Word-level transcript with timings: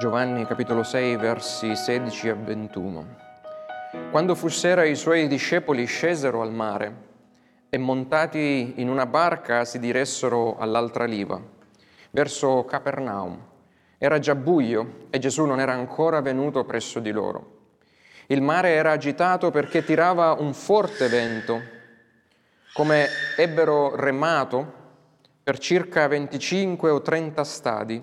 Giovanni 0.00 0.46
capitolo 0.46 0.82
6 0.82 1.16
versi 1.16 1.76
16 1.76 2.30
a 2.30 2.34
21. 2.34 3.16
Quando 4.10 4.34
fu 4.34 4.48
sera 4.48 4.82
i 4.86 4.96
suoi 4.96 5.28
discepoli 5.28 5.84
scesero 5.84 6.40
al 6.40 6.54
mare 6.54 6.94
e 7.68 7.76
montati 7.76 8.72
in 8.76 8.88
una 8.88 9.04
barca 9.04 9.66
si 9.66 9.78
diressero 9.78 10.56
all'altra 10.56 11.04
riva, 11.04 11.38
verso 12.12 12.64
Capernaum. 12.64 13.38
Era 13.98 14.18
già 14.18 14.34
buio 14.34 15.08
e 15.10 15.18
Gesù 15.18 15.44
non 15.44 15.60
era 15.60 15.72
ancora 15.72 16.22
venuto 16.22 16.64
presso 16.64 16.98
di 16.98 17.10
loro. 17.10 17.58
Il 18.28 18.40
mare 18.40 18.70
era 18.70 18.92
agitato 18.92 19.50
perché 19.50 19.84
tirava 19.84 20.32
un 20.32 20.54
forte 20.54 21.08
vento. 21.08 21.60
Come 22.72 23.06
ebbero 23.36 23.94
remato 23.96 24.72
per 25.42 25.58
circa 25.58 26.08
25 26.08 26.88
o 26.88 27.02
30 27.02 27.44
stadi, 27.44 28.02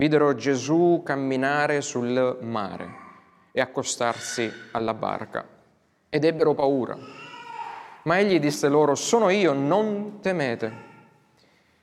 videro 0.00 0.34
Gesù 0.34 1.02
camminare 1.04 1.82
sul 1.82 2.38
mare 2.40 2.88
e 3.52 3.60
accostarsi 3.60 4.50
alla 4.72 4.94
barca 4.94 5.46
ed 6.08 6.24
ebbero 6.24 6.54
paura. 6.54 6.96
Ma 8.04 8.18
egli 8.18 8.40
disse 8.40 8.68
loro, 8.68 8.94
sono 8.94 9.28
io, 9.28 9.52
non 9.52 10.20
temete. 10.22 10.88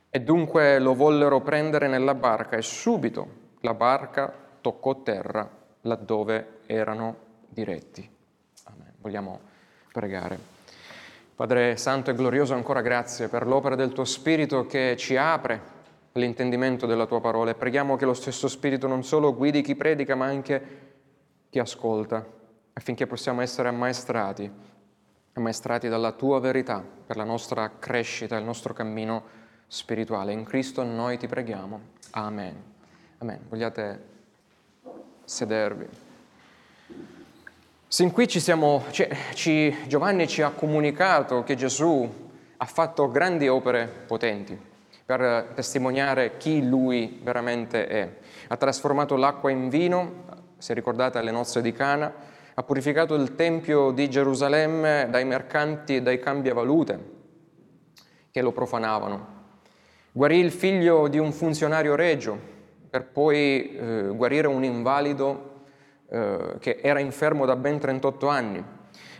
E 0.10 0.20
dunque 0.22 0.80
lo 0.80 0.96
vollero 0.96 1.42
prendere 1.42 1.88
nella 1.88 2.16
barca 2.16 2.58
e 2.58 2.64
subito 2.64 3.28
la 3.60 3.76
barca 3.76 4.34
toccò 4.62 5.04
terra 5.04 5.48
laddove 5.82 6.62
erano 6.66 7.18
diretti. 7.48 8.10
Amen. 8.64 8.94
Vogliamo 9.00 9.42
pregare. 9.92 10.40
Padre 11.36 11.78
Santo 11.78 12.10
e 12.10 12.16
Glorioso, 12.16 12.56
ancora 12.56 12.82
grazie 12.82 13.28
per 13.28 13.46
l'opera 13.46 13.76
del 13.76 13.94
tuo 13.94 14.06
Spirito 14.06 14.66
che 14.66 14.96
ci 14.98 15.16
apre 15.16 15.76
l'intendimento 16.18 16.86
della 16.86 17.06
tua 17.06 17.22
parola 17.22 17.52
e 17.52 17.56
preghiamo 17.56 17.96
che 17.96 18.06
lo 18.06 18.14
stesso 18.14 18.48
Spirito 18.48 18.88
non 18.88 19.04
solo 19.04 19.36
guidi 19.36 19.62
chi 19.62 19.76
predica, 19.76 20.16
ma 20.16 20.26
anche 20.26 20.86
chi 21.50 21.60
ascolta, 21.60 22.26
affinché 22.74 23.08
possiamo 23.08 23.42
essere 23.42 23.70
ammaestrati, 23.70 24.52
ammaestrati 25.34 25.88
dalla 25.88 26.12
tua 26.12 26.40
verità 26.40 26.84
per 27.06 27.16
la 27.16 27.24
nostra 27.24 27.72
crescita, 27.80 28.38
il 28.38 28.44
nostro 28.44 28.74
cammino 28.74 29.24
spirituale. 29.68 30.34
In 30.34 30.44
Cristo 30.44 30.84
noi 30.84 31.18
ti 31.18 31.28
preghiamo. 31.28 31.80
Amen. 32.12 32.64
Amen. 33.20 33.40
Vogliate 33.48 34.04
sedervi. 35.24 35.88
Sin 37.88 38.12
qui 38.12 38.28
ci 38.28 38.40
siamo, 38.40 38.84
ci, 39.34 39.76
Giovanni 39.88 40.28
ci 40.28 40.42
ha 40.42 40.50
comunicato 40.50 41.44
che 41.44 41.56
Gesù 41.56 42.26
ha 42.58 42.66
fatto 42.66 43.10
grandi 43.10 43.48
opere 43.48 43.88
potenti 43.88 44.76
per 45.08 45.52
testimoniare 45.56 46.36
chi 46.36 46.68
lui 46.68 47.22
veramente 47.24 47.88
è. 47.88 48.18
Ha 48.50 48.58
trasformato 48.58 49.16
l'acqua 49.16 49.50
in 49.50 49.70
vino, 49.70 50.26
se 50.58 50.74
ricordate 50.74 51.18
alle 51.18 51.32
nozze 51.32 51.62
di 51.62 51.72
Cana, 51.72 52.14
ha 52.54 52.64
purificato 52.64 53.16
il 53.16 53.34
Tempio 53.34 53.92
di 53.92 54.10
Gerusalemme 54.10 55.08
dai 55.10 55.24
mercanti 55.24 55.96
e 55.96 56.02
dai 56.02 56.20
cambiavalute 56.20 57.00
che 58.32 58.42
lo 58.42 58.52
profanavano. 58.52 59.36
Guarì 60.12 60.40
il 60.40 60.52
figlio 60.52 61.08
di 61.08 61.20
un 61.20 61.32
funzionario 61.32 61.96
regio, 61.96 62.38
per 62.90 63.06
poi 63.06 63.78
eh, 63.78 64.12
guarire 64.14 64.48
un 64.48 64.66
invalido 64.66 65.62
eh, 66.10 66.58
che 66.60 66.80
era 66.82 67.00
infermo 67.00 67.46
da 67.46 67.56
ben 67.56 67.80
38 67.80 68.28
anni. 68.28 68.62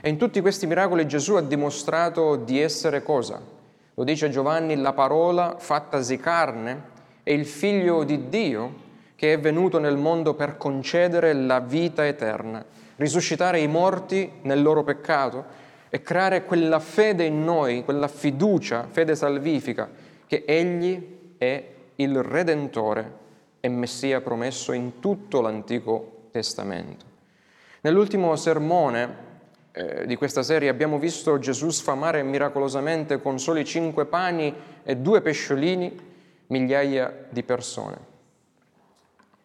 E 0.02 0.10
in 0.10 0.18
tutti 0.18 0.42
questi 0.42 0.68
miracoli 0.68 1.08
Gesù 1.08 1.36
ha 1.36 1.42
dimostrato 1.42 2.36
di 2.36 2.60
essere 2.60 3.02
cosa? 3.04 3.56
Lo 4.00 4.04
dice 4.04 4.30
Giovanni, 4.30 4.76
la 4.76 4.94
parola 4.94 5.56
fattasi 5.58 6.18
carne 6.18 6.84
è 7.24 7.32
il 7.32 7.48
figlio 7.48 8.04
di 8.04 8.30
Dio 8.30 8.86
che 9.16 9.34
è 9.34 9.40
venuto 9.40 9.80
nel 9.80 9.98
mondo 9.98 10.36
per 10.36 10.56
concedere 10.56 11.34
la 11.34 11.60
vita 11.60 12.06
eterna, 12.06 12.64
risuscitare 12.98 13.60
i 13.60 13.68
morti 13.68 14.34
nel 14.44 14.62
loro 14.62 14.84
peccato 14.84 15.44
e 15.90 16.04
creare 16.04 16.46
quella 16.46 16.78
fede 16.80 17.24
in 17.24 17.44
noi, 17.44 17.84
quella 17.84 18.08
fiducia, 18.08 18.86
fede 18.88 19.16
salvifica, 19.16 19.90
che 20.28 20.44
Egli 20.46 21.36
è 21.40 21.64
il 21.96 22.22
Redentore 22.22 23.12
e 23.60 23.68
Messia 23.68 24.22
promesso 24.22 24.74
in 24.74 25.00
tutto 25.00 25.42
l'Antico 25.42 26.28
Testamento. 26.30 27.04
Nell'ultimo 27.82 28.36
sermone 28.36 29.27
eh, 29.78 30.08
di 30.08 30.16
questa 30.16 30.42
serie 30.42 30.70
abbiamo 30.70 30.98
visto 30.98 31.38
Gesù 31.38 31.70
sfamare 31.70 32.24
miracolosamente 32.24 33.22
con 33.22 33.38
soli 33.38 33.64
cinque 33.64 34.08
pani 34.08 34.52
e 34.84 34.98
due 34.98 35.22
pesciolini 35.22 35.96
migliaia 36.48 37.28
di 37.30 37.44
persone. 37.44 37.98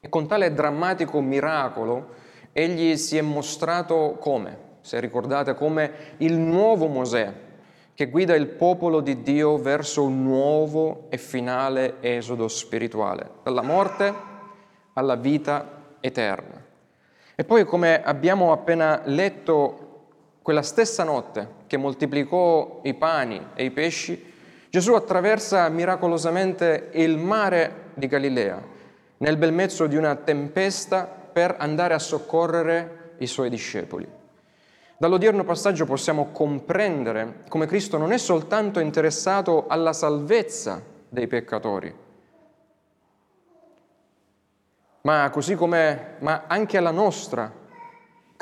E 0.00 0.08
con 0.08 0.26
tale 0.26 0.54
drammatico 0.54 1.20
miracolo 1.20 2.14
egli 2.52 2.96
si 2.96 3.18
è 3.18 3.20
mostrato 3.20 4.16
come, 4.18 4.56
se 4.80 5.00
ricordate, 5.00 5.54
come 5.54 5.92
il 6.18 6.38
nuovo 6.38 6.86
Mosè, 6.86 7.30
che 7.92 8.08
guida 8.08 8.34
il 8.34 8.46
popolo 8.46 9.00
di 9.00 9.20
Dio 9.20 9.58
verso 9.58 10.02
un 10.02 10.22
nuovo 10.22 11.08
e 11.10 11.18
finale 11.18 11.96
esodo 12.00 12.48
spirituale, 12.48 13.28
dalla 13.42 13.62
morte 13.62 14.14
alla 14.94 15.16
vita 15.16 15.96
eterna. 16.00 16.64
E 17.34 17.44
poi, 17.44 17.64
come 17.64 18.02
abbiamo 18.02 18.52
appena 18.52 19.02
letto, 19.04 19.81
quella 20.42 20.62
stessa 20.62 21.04
notte 21.04 21.60
che 21.66 21.76
moltiplicò 21.76 22.80
i 22.82 22.94
pani 22.94 23.48
e 23.54 23.64
i 23.64 23.70
pesci, 23.70 24.30
Gesù 24.68 24.94
attraversa 24.94 25.68
miracolosamente 25.68 26.90
il 26.94 27.16
mare 27.16 27.90
di 27.94 28.06
Galilea, 28.06 28.60
nel 29.18 29.36
bel 29.36 29.52
mezzo 29.52 29.86
di 29.86 29.96
una 29.96 30.16
tempesta, 30.16 31.04
per 31.04 31.56
andare 31.58 31.94
a 31.94 31.98
soccorrere 31.98 33.14
i 33.18 33.26
suoi 33.26 33.48
discepoli. 33.48 34.06
Dall'odierno 34.98 35.44
passaggio 35.44 35.84
possiamo 35.84 36.30
comprendere 36.30 37.44
come 37.48 37.66
Cristo 37.66 37.98
non 37.98 38.12
è 38.12 38.18
soltanto 38.18 38.80
interessato 38.80 39.66
alla 39.66 39.92
salvezza 39.92 40.82
dei 41.08 41.26
peccatori, 41.26 41.94
ma 45.02 45.30
come 45.56 46.14
ma 46.20 46.44
anche 46.46 46.76
alla 46.76 46.90
nostra 46.90 47.52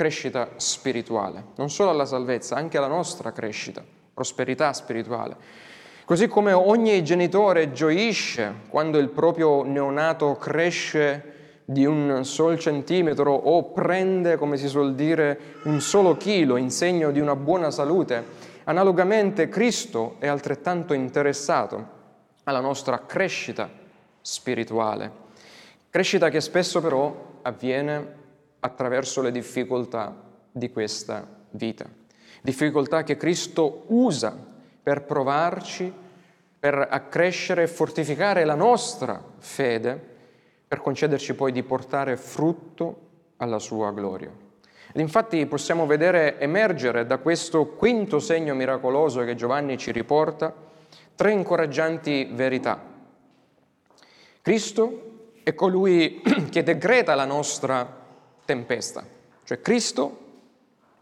crescita 0.01 0.53
spirituale, 0.57 1.49
non 1.57 1.69
solo 1.69 1.91
alla 1.91 2.07
salvezza, 2.07 2.57
anche 2.57 2.79
alla 2.79 2.87
nostra 2.87 3.33
crescita, 3.33 3.85
prosperità 4.15 4.73
spirituale. 4.73 5.37
Così 6.07 6.27
come 6.27 6.55
ogni 6.55 7.05
genitore 7.05 7.73
gioisce 7.73 8.61
quando 8.71 8.97
il 8.97 9.11
proprio 9.11 9.63
neonato 9.63 10.37
cresce 10.37 11.59
di 11.67 11.85
un 11.85 12.25
sol 12.25 12.59
centimetro 12.59 13.31
o 13.31 13.73
prende, 13.73 14.39
come 14.39 14.57
si 14.57 14.69
suol 14.69 14.95
dire, 14.95 15.39
un 15.65 15.83
solo 15.83 16.17
chilo 16.17 16.57
in 16.57 16.71
segno 16.71 17.11
di 17.11 17.21
una 17.21 17.37
buona 17.37 17.71
salute, 17.71 18.25
analogamente 18.65 19.51
Cristo 19.51 20.17
è 20.19 20.29
altrettanto 20.29 20.95
interessato 20.95 21.87
alla 22.45 22.61
nostra 22.61 23.05
crescita 23.05 23.69
spirituale. 24.23 25.13
Crescita 25.91 26.31
che 26.31 26.41
spesso 26.41 26.81
però 26.81 27.41
avviene 27.43 28.20
attraverso 28.61 29.23
le 29.23 29.31
difficoltà 29.31 30.15
di 30.51 30.71
questa 30.71 31.27
vita. 31.51 31.87
Difficoltà 32.43 33.03
che 33.03 33.17
Cristo 33.17 33.85
usa 33.89 34.37
per 34.83 35.03
provarci, 35.03 35.93
per 36.59 36.87
accrescere 36.91 37.65
e 37.65 37.69
fortificare 37.69 38.45
la 38.45 38.55
nostra 38.55 39.23
fede 39.39 40.09
per 40.67 40.81
concederci 40.81 41.35
poi 41.35 41.53
di 41.53 41.63
portare 41.63 42.17
frutto 42.17 43.09
alla 43.39 43.59
sua 43.59 43.93
gloria. 43.93 44.31
Ed 44.93 45.01
infatti 45.01 45.45
possiamo 45.47 45.87
vedere 45.87 46.39
emergere 46.39 47.07
da 47.07 47.19
questo 47.19 47.67
quinto 47.67 48.19
segno 48.19 48.55
miracoloso 48.55 49.25
che 49.25 49.35
Giovanni 49.35 49.79
ci 49.79 49.93
riporta 49.93 50.53
tre 51.15 51.33
incoraggianti 51.33 52.29
verità. 52.33 52.81
Cristo 54.43 55.29
è 55.43 55.55
colui 55.55 56.23
che 56.51 56.63
decreta 56.63 57.15
la 57.15 57.25
nostra 57.25 58.00
tempesta, 58.51 59.07
cioè 59.45 59.61
Cristo 59.61 60.27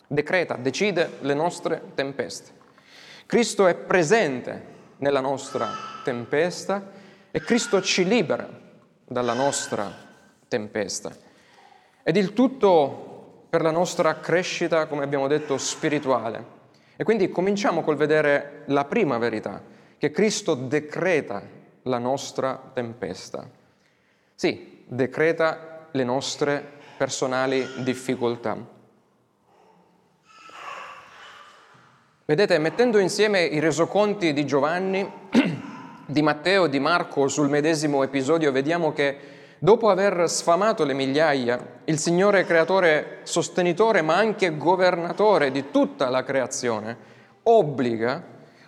decreta, 0.06 0.56
decide 0.56 1.12
le 1.21 1.33
nostre 1.33 1.81
tempeste. 1.95 2.50
Cristo 3.25 3.67
è 3.67 3.75
presente 3.75 4.77
nella 4.99 5.21
nostra 5.21 5.71
tempesta 6.05 6.91
e 7.31 7.41
Cristo 7.41 7.81
ci 7.81 8.05
libera 8.05 8.47
dalla 9.06 9.33
nostra 9.33 9.91
tempesta. 10.47 11.11
Ed 12.03 12.17
il 12.17 12.35
tutto 12.35 13.47
per 13.49 13.62
la 13.62 13.71
nostra 13.71 14.21
crescita, 14.21 14.87
come 14.87 15.05
abbiamo 15.05 15.27
detto, 15.27 15.56
spirituale. 15.56 16.56
E 16.97 17.05
quindi 17.05 17.31
cominciamo 17.31 17.81
col 17.81 17.97
vedere 17.97 18.65
la 18.67 18.85
prima 18.85 19.17
verità, 19.17 19.62
che 19.97 20.11
Cristo 20.11 20.55
decreta 20.55 21.43
la 21.85 21.99
nostra 21.99 22.61
tempesta. 22.75 23.49
Sì, 24.35 24.85
decreta 24.87 25.87
le 25.91 26.05
nostre 26.05 26.77
personali 26.99 27.67
difficoltà. 27.77 28.56
Vedete, 32.25 32.59
mettendo 32.59 32.99
insieme 32.99 33.43
i 33.43 33.61
resoconti 33.61 34.35
di 34.35 34.45
Giovanni, 34.45 35.11
di 36.05 36.21
Matteo 36.23 36.67
e 36.67 36.69
di 36.69 36.81
Marco 36.81 37.29
sul 37.29 37.49
medesimo 37.49 38.03
episodio 38.03 38.53
vediamo 38.53 38.93
che 38.93 39.17
dopo 39.59 39.89
aver 39.89 40.29
sfamato 40.29 40.85
le 40.85 40.93
migliaia, 40.93 41.81
il 41.85 41.99
Signore 41.99 42.45
creatore 42.45 43.21
sostenitore 43.23 44.03
ma 44.03 44.17
anche 44.17 44.56
governatore 44.56 45.51
di 45.51 45.71
tutta 45.71 46.11
la 46.11 46.25
creazione, 46.25 46.97
obbliga, 47.44 48.23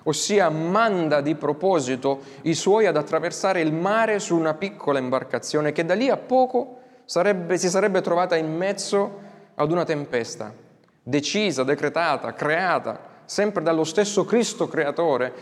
ossia 0.04 0.48
manda 0.48 1.20
di 1.20 1.34
proposito 1.34 2.20
i 2.42 2.54
suoi 2.54 2.86
ad 2.86 2.96
attraversare 2.96 3.60
il 3.60 3.72
mare 3.72 4.20
su 4.20 4.36
una 4.36 4.54
piccola 4.54 4.98
imbarcazione 4.98 5.72
che 5.72 5.84
da 5.84 5.94
lì 5.94 6.08
a 6.08 6.16
poco 6.16 6.79
sarebbe, 7.10 7.58
si 7.58 7.68
sarebbe 7.68 8.02
trovata 8.02 8.36
in 8.36 8.54
mezzo 8.54 9.20
ad 9.56 9.72
una 9.72 9.84
tempesta, 9.84 10.54
decisa, 11.02 11.64
decretata, 11.64 12.32
creata 12.34 13.00
sempre 13.24 13.64
dallo 13.64 13.82
stesso 13.82 14.24
Cristo 14.24 14.68
creatore, 14.68 15.32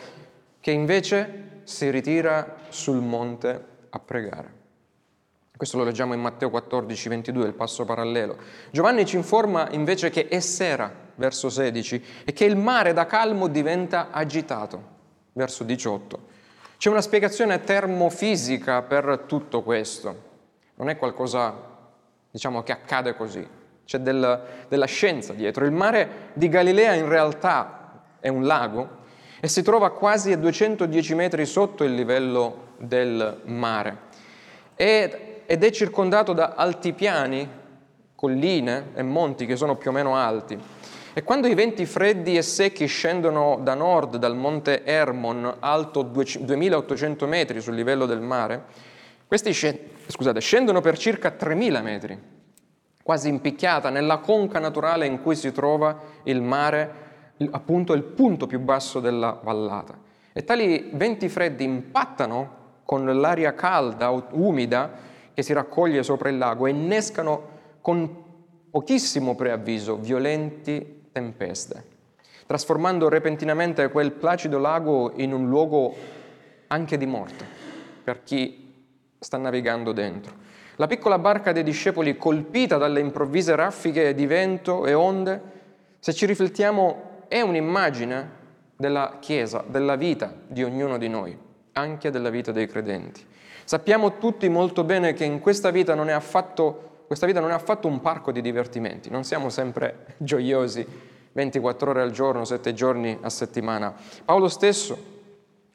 che 0.60 0.70
invece 0.70 1.60
si 1.64 1.90
ritira 1.90 2.54
sul 2.70 3.02
monte 3.02 3.64
a 3.90 3.98
pregare. 3.98 4.52
Questo 5.54 5.76
lo 5.76 5.84
leggiamo 5.84 6.14
in 6.14 6.20
Matteo 6.20 6.48
14, 6.48 7.08
22, 7.10 7.46
il 7.48 7.52
passo 7.52 7.84
parallelo. 7.84 8.38
Giovanni 8.70 9.04
ci 9.04 9.16
informa 9.16 9.68
invece 9.72 10.08
che 10.08 10.26
è 10.26 10.40
sera, 10.40 10.90
verso 11.16 11.50
16, 11.50 12.04
e 12.24 12.32
che 12.32 12.46
il 12.46 12.56
mare 12.56 12.94
da 12.94 13.04
calmo 13.04 13.46
diventa 13.46 14.08
agitato, 14.10 14.82
verso 15.34 15.64
18. 15.64 16.18
C'è 16.78 16.88
una 16.88 17.02
spiegazione 17.02 17.62
termofisica 17.62 18.80
per 18.80 19.24
tutto 19.26 19.62
questo. 19.62 20.27
Non 20.78 20.88
è 20.88 20.96
qualcosa, 20.96 21.54
diciamo, 22.30 22.62
che 22.62 22.70
accade 22.72 23.16
così. 23.16 23.46
C'è 23.84 23.98
del, 23.98 24.42
della 24.68 24.86
scienza 24.86 25.32
dietro. 25.32 25.64
Il 25.64 25.72
mare 25.72 26.30
di 26.34 26.48
Galilea 26.48 26.94
in 26.94 27.08
realtà 27.08 28.04
è 28.20 28.28
un 28.28 28.44
lago 28.44 28.96
e 29.40 29.48
si 29.48 29.62
trova 29.62 29.90
quasi 29.90 30.32
a 30.32 30.36
210 30.36 31.14
metri 31.16 31.46
sotto 31.46 31.82
il 31.82 31.94
livello 31.94 32.74
del 32.78 33.40
mare. 33.44 34.06
Ed 34.76 35.46
è 35.46 35.70
circondato 35.70 36.32
da 36.32 36.54
altipiani, 36.56 37.48
colline 38.14 38.90
e 38.94 39.02
monti 39.02 39.46
che 39.46 39.56
sono 39.56 39.74
più 39.74 39.90
o 39.90 39.92
meno 39.92 40.14
alti. 40.14 40.56
E 41.12 41.24
quando 41.24 41.48
i 41.48 41.54
venti 41.54 41.86
freddi 41.86 42.36
e 42.36 42.42
secchi 42.42 42.86
scendono 42.86 43.58
da 43.60 43.74
nord 43.74 44.18
dal 44.18 44.36
monte 44.36 44.84
Hermon, 44.84 45.56
alto 45.58 46.02
2800 46.02 47.26
metri 47.26 47.60
sul 47.60 47.74
livello 47.74 48.06
del 48.06 48.20
mare, 48.20 48.86
questi 49.28 49.52
scusate, 49.52 50.40
scendono 50.40 50.80
per 50.80 50.96
circa 50.96 51.30
3000 51.30 51.82
metri, 51.82 52.18
quasi 53.02 53.28
impicchiata 53.28 53.90
nella 53.90 54.18
conca 54.18 54.58
naturale 54.58 55.04
in 55.04 55.20
cui 55.20 55.36
si 55.36 55.52
trova 55.52 56.00
il 56.22 56.40
mare, 56.40 56.90
appunto 57.50 57.92
il 57.92 58.04
punto 58.04 58.46
più 58.46 58.58
basso 58.58 59.00
della 59.00 59.38
vallata. 59.42 59.98
E 60.32 60.44
tali 60.44 60.88
venti 60.94 61.28
freddi 61.28 61.62
impattano 61.62 62.56
con 62.86 63.04
l'aria 63.20 63.52
calda, 63.52 64.08
umida, 64.30 64.92
che 65.34 65.42
si 65.42 65.52
raccoglie 65.52 66.02
sopra 66.02 66.30
il 66.30 66.38
lago 66.38 66.66
e 66.66 66.70
innescano 66.70 67.48
con 67.82 68.24
pochissimo 68.70 69.34
preavviso 69.34 69.96
violenti 69.96 71.08
tempeste, 71.12 71.84
trasformando 72.46 73.10
repentinamente 73.10 73.90
quel 73.90 74.12
placido 74.12 74.58
lago 74.58 75.12
in 75.16 75.34
un 75.34 75.48
luogo 75.48 75.94
anche 76.68 76.96
di 76.96 77.06
morte 77.06 77.44
per 78.02 78.22
chi 78.22 78.67
sta 79.18 79.36
navigando 79.36 79.92
dentro. 79.92 80.34
La 80.76 80.86
piccola 80.86 81.18
barca 81.18 81.52
dei 81.52 81.64
discepoli, 81.64 82.16
colpita 82.16 82.76
dalle 82.76 83.00
improvvise 83.00 83.56
raffiche 83.56 84.14
di 84.14 84.26
vento 84.26 84.86
e 84.86 84.94
onde, 84.94 85.40
se 85.98 86.12
ci 86.12 86.24
riflettiamo, 86.24 87.24
è 87.26 87.40
un'immagine 87.40 88.36
della 88.76 89.16
Chiesa, 89.18 89.64
della 89.66 89.96
vita 89.96 90.32
di 90.46 90.62
ognuno 90.62 90.98
di 90.98 91.08
noi, 91.08 91.36
anche 91.72 92.10
della 92.10 92.30
vita 92.30 92.52
dei 92.52 92.68
credenti. 92.68 93.26
Sappiamo 93.64 94.18
tutti 94.18 94.48
molto 94.48 94.84
bene 94.84 95.14
che 95.14 95.24
in 95.24 95.40
questa 95.40 95.70
vita 95.70 95.94
non 95.94 96.08
è 96.08 96.12
affatto, 96.12 97.06
non 97.08 97.50
è 97.50 97.54
affatto 97.54 97.88
un 97.88 98.00
parco 98.00 98.30
di 98.30 98.40
divertimenti, 98.40 99.10
non 99.10 99.24
siamo 99.24 99.50
sempre 99.50 100.14
gioiosi 100.16 100.86
24 101.32 101.90
ore 101.90 102.02
al 102.02 102.12
giorno, 102.12 102.44
7 102.44 102.72
giorni 102.72 103.18
a 103.20 103.28
settimana. 103.28 103.92
Paolo 104.24 104.48
stesso, 104.48 104.96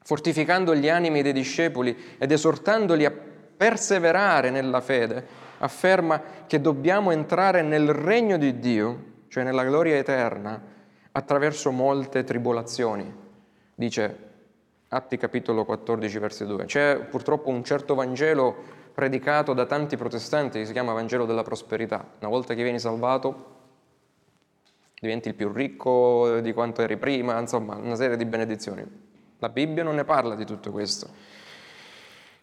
fortificando 0.01 0.74
gli 0.75 0.90
animi 0.90 1.22
dei 1.22 1.34
discepoli 1.34 2.16
ed 2.18 2.31
esortandoli 2.31 3.06
a 3.06 3.13
perseverare 3.55 4.50
nella 4.50 4.81
fede, 4.81 5.25
afferma 5.59 6.21
che 6.47 6.59
dobbiamo 6.59 7.11
entrare 7.11 7.61
nel 7.61 7.89
regno 7.89 8.38
di 8.38 8.59
Dio, 8.59 9.03
cioè 9.27 9.44
nella 9.44 9.63
gloria 9.63 9.95
eterna, 9.97 10.61
attraverso 11.11 11.71
molte 11.71 12.23
tribolazioni. 12.23 13.21
Dice 13.75 14.31
Atti 14.94 15.17
capitolo 15.17 15.65
14, 15.65 16.19
verso 16.19 16.45
2. 16.45 16.65
C'è 16.65 17.00
purtroppo 17.09 17.50
un 17.50 17.63
certo 17.63 17.95
Vangelo 17.95 18.81
predicato 18.94 19.53
da 19.53 19.65
tanti 19.65 19.97
protestanti 19.97 20.59
che 20.59 20.65
si 20.65 20.71
chiama 20.71 20.94
Vangelo 20.94 21.25
della 21.25 21.41
prosperità. 21.41 22.06
Una 22.19 22.29
volta 22.29 22.53
che 22.53 22.61
vieni 22.61 22.77
salvato 22.77 23.51
diventi 24.99 25.29
il 25.29 25.33
più 25.33 25.51
ricco 25.51 26.39
di 26.41 26.53
quanto 26.53 26.83
eri 26.83 26.97
prima, 26.97 27.39
insomma, 27.39 27.75
una 27.75 27.95
serie 27.95 28.17
di 28.17 28.25
benedizioni. 28.25 28.85
La 29.39 29.49
Bibbia 29.49 29.83
non 29.83 29.95
ne 29.95 30.03
parla 30.03 30.35
di 30.35 30.45
tutto 30.45 30.71
questo. 30.71 31.09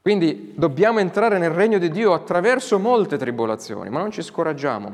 Quindi 0.02 0.54
dobbiamo 0.56 0.98
entrare 0.98 1.38
nel 1.38 1.50
regno 1.50 1.78
di 1.78 1.90
Dio 1.90 2.14
attraverso 2.14 2.78
molte 2.78 3.18
tribolazioni, 3.18 3.90
ma 3.90 3.98
non 3.98 4.10
ci 4.10 4.22
scoraggiamo, 4.22 4.92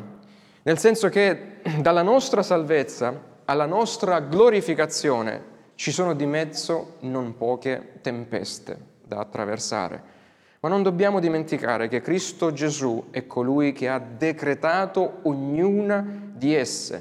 nel 0.62 0.79
senso 0.79 1.08
che 1.08 1.61
dalla 1.81 2.03
nostra 2.03 2.43
salvezza 2.43 3.35
alla 3.44 3.67
nostra 3.67 4.19
glorificazione 4.19 5.55
ci 5.76 5.93
sono 5.93 6.14
di 6.14 6.26
mezzo 6.26 6.97
non 7.00 7.37
poche 7.37 7.99
tempeste 8.00 8.94
da 9.05 9.19
attraversare. 9.19 10.14
Ma 10.61 10.69
non 10.69 10.82
dobbiamo 10.82 11.20
dimenticare 11.20 11.87
che 11.87 12.00
Cristo 12.00 12.53
Gesù 12.53 13.08
è 13.11 13.26
colui 13.26 13.73
che 13.73 13.88
ha 13.88 14.00
decretato 14.00 15.20
ognuna 15.23 16.32
di 16.35 16.55
esse. 16.55 17.00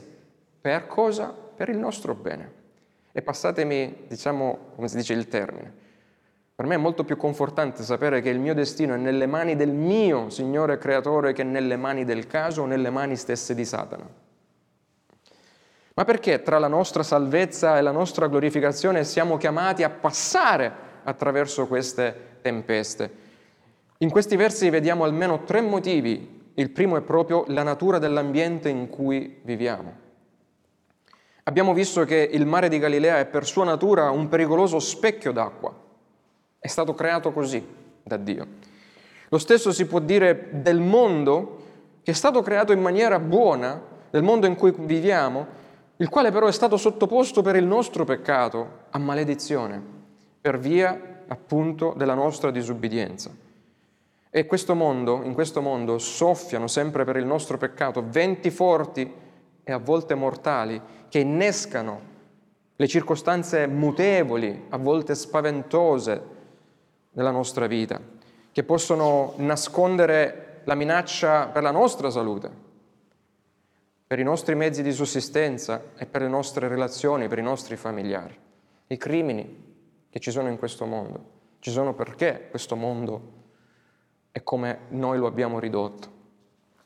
Per 0.62 0.86
cosa? 0.86 1.34
Per 1.34 1.70
il 1.70 1.78
nostro 1.78 2.14
bene. 2.14 2.52
E 3.12 3.22
passatemi, 3.24 4.04
diciamo, 4.08 4.74
come 4.76 4.88
si 4.88 4.98
dice 4.98 5.14
il 5.14 5.28
termine. 5.28 5.84
Per 6.56 6.66
me 6.66 6.76
è 6.76 6.78
molto 6.78 7.04
più 7.04 7.18
confortante 7.18 7.84
sapere 7.84 8.22
che 8.22 8.30
il 8.30 8.40
mio 8.40 8.54
destino 8.54 8.94
è 8.94 8.98
nelle 8.98 9.26
mani 9.26 9.58
del 9.58 9.74
mio 9.74 10.30
Signore 10.30 10.78
Creatore 10.78 11.34
che 11.34 11.44
nelle 11.44 11.76
mani 11.76 12.06
del 12.06 12.28
caso 12.28 12.62
o 12.62 12.66
nelle 12.66 12.90
mani 12.90 13.18
stesse 13.18 13.54
di 13.54 13.66
Satana. 13.66 14.08
Ma 15.96 16.06
perché 16.06 16.44
tra 16.44 16.58
la 16.58 16.70
nostra 16.70 17.04
salvezza 17.04 17.78
e 17.78 17.82
la 17.82 17.92
nostra 17.92 18.28
glorificazione 18.28 19.04
siamo 19.04 19.36
chiamati 19.36 19.84
a 19.84 19.90
passare 19.90 20.72
attraverso 21.04 21.68
queste 21.68 22.38
tempeste? 22.42 23.24
In 23.98 24.10
questi 24.10 24.38
versi 24.38 24.70
vediamo 24.70 25.04
almeno 25.04 25.44
tre 25.44 25.60
motivi. 25.60 26.52
Il 26.54 26.70
primo 26.70 26.96
è 26.96 27.02
proprio 27.02 27.44
la 27.48 27.64
natura 27.64 27.98
dell'ambiente 27.98 28.70
in 28.70 28.88
cui 28.88 29.40
viviamo. 29.42 29.94
Abbiamo 31.44 31.74
visto 31.74 32.06
che 32.06 32.30
il 32.32 32.46
mare 32.46 32.70
di 32.70 32.80
Galilea 32.80 33.20
è 33.20 33.26
per 33.26 33.46
sua 33.46 33.66
natura 33.66 34.10
un 34.10 34.30
pericoloso 34.30 34.80
specchio 34.80 35.34
d'acqua. 35.34 35.84
È 36.66 36.68
stato 36.68 36.96
creato 36.96 37.32
così 37.32 37.64
da 38.02 38.18
Dio. 38.18 38.48
Lo 39.30 39.38
stesso 39.38 39.72
si 39.72 39.86
può 39.86 40.00
dire 40.00 40.48
del 40.52 40.80
mondo 40.80 41.62
che 42.02 42.10
è 42.10 42.14
stato 42.16 42.42
creato 42.42 42.72
in 42.72 42.82
maniera 42.82 43.20
buona, 43.20 43.80
del 44.10 44.24
mondo 44.24 44.48
in 44.48 44.56
cui 44.56 44.74
viviamo, 44.76 45.46
il 45.98 46.10
quale 46.10 46.32
però 46.32 46.48
è 46.48 46.52
stato 46.52 46.76
sottoposto 46.78 47.44
per 47.44 47.56
il 47.56 47.66
nostro 47.66 48.04
peccato 48.04 48.86
a 48.90 48.98
maledizione, 48.98 49.80
per 50.42 50.58
via 50.58 51.24
appunto 51.28 51.94
della 51.96 52.16
nostra 52.16 52.50
disubbidienza. 52.50 53.30
E 54.32 54.46
questo 54.48 54.74
mondo, 54.74 55.22
in 55.22 55.36
questo 55.36 55.62
mondo 55.62 56.00
soffiano 56.00 56.66
sempre 56.66 57.04
per 57.04 57.18
il 57.18 57.28
nostro 57.28 57.60
peccato 57.60 58.04
venti 58.08 58.50
forti 58.50 59.14
e 59.64 59.72
a 59.72 59.78
volte 59.78 60.16
mortali 60.16 60.82
che 61.10 61.20
innescano 61.20 62.02
le 62.76 62.88
circostanze 62.88 63.68
mutevoli, 63.68 64.66
a 64.70 64.78
volte 64.78 65.14
spaventose 65.14 66.34
della 67.16 67.32
nostra 67.32 67.66
vita, 67.66 67.98
che 68.52 68.64
possono 68.64 69.36
nascondere 69.38 70.60
la 70.66 70.76
minaccia 70.76 71.48
per 71.48 71.64
la 71.64 71.72
nostra 71.72 72.10
salute, 72.10 72.52
per 74.06 74.20
i 74.20 74.24
nostri 74.24 74.54
mezzi 74.54 74.84
di 74.84 74.92
sussistenza 74.92 75.82
e 75.96 76.08
per 76.08 76.24
le 76.24 76.28
nostre 76.28 76.68
relazioni, 76.68 77.30
per 77.30 77.38
i 77.38 77.42
nostri 77.42 77.78
familiari. 77.78 78.38
I 78.88 78.98
crimini 78.98 79.64
che 80.10 80.20
ci 80.20 80.30
sono 80.30 80.50
in 80.50 80.58
questo 80.58 80.86
mondo, 80.86 81.24
ci 81.60 81.72
sono 81.72 81.94
perché 81.94 82.48
questo 82.50 82.76
mondo 82.76 83.32
è 84.32 84.44
come 84.44 84.80
noi 84.90 85.18
lo 85.18 85.28
abbiamo 85.28 85.58
ridotto. 85.58 86.10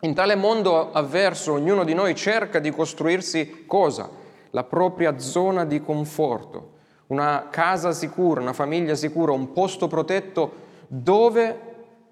In 0.01 0.13
tale 0.13 0.35
mondo 0.35 0.91
avverso 0.91 1.53
ognuno 1.53 1.83
di 1.83 1.95
noi 1.95 2.13
cerca 2.13 2.59
di 2.59 2.69
costruirsi 2.69 3.65
cosa? 3.65 4.07
La 4.51 4.63
propria 4.63 5.17
zona 5.17 5.65
di 5.65 5.81
conforto, 5.81 6.77
una 7.09 7.47
casa 7.51 7.91
sicura, 7.91 8.41
una 8.41 8.53
famiglia 8.53 8.95
sicura, 8.95 9.31
un 9.31 9.53
posto 9.53 9.87
protetto 9.87 10.67
dove 10.87 11.57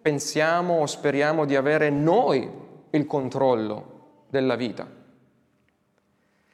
pensiamo 0.02 0.82
o 0.82 0.86
speriamo 0.86 1.46
di 1.46 1.56
avere 1.56 1.90
noi 1.90 2.50
il 2.92 3.06
controllo 3.08 4.26
della 4.30 4.56
vita. 4.56 4.88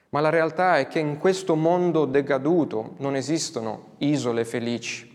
Ma 0.10 0.20
la 0.20 0.30
realtà 0.30 0.78
è 0.78 0.88
che 0.88 1.00
in 1.00 1.18
questo 1.18 1.56
mondo 1.56 2.06
decaduto 2.06 2.94
non 2.98 3.16
esistono 3.16 3.96
isole 3.98 4.46
felici. 4.46 5.12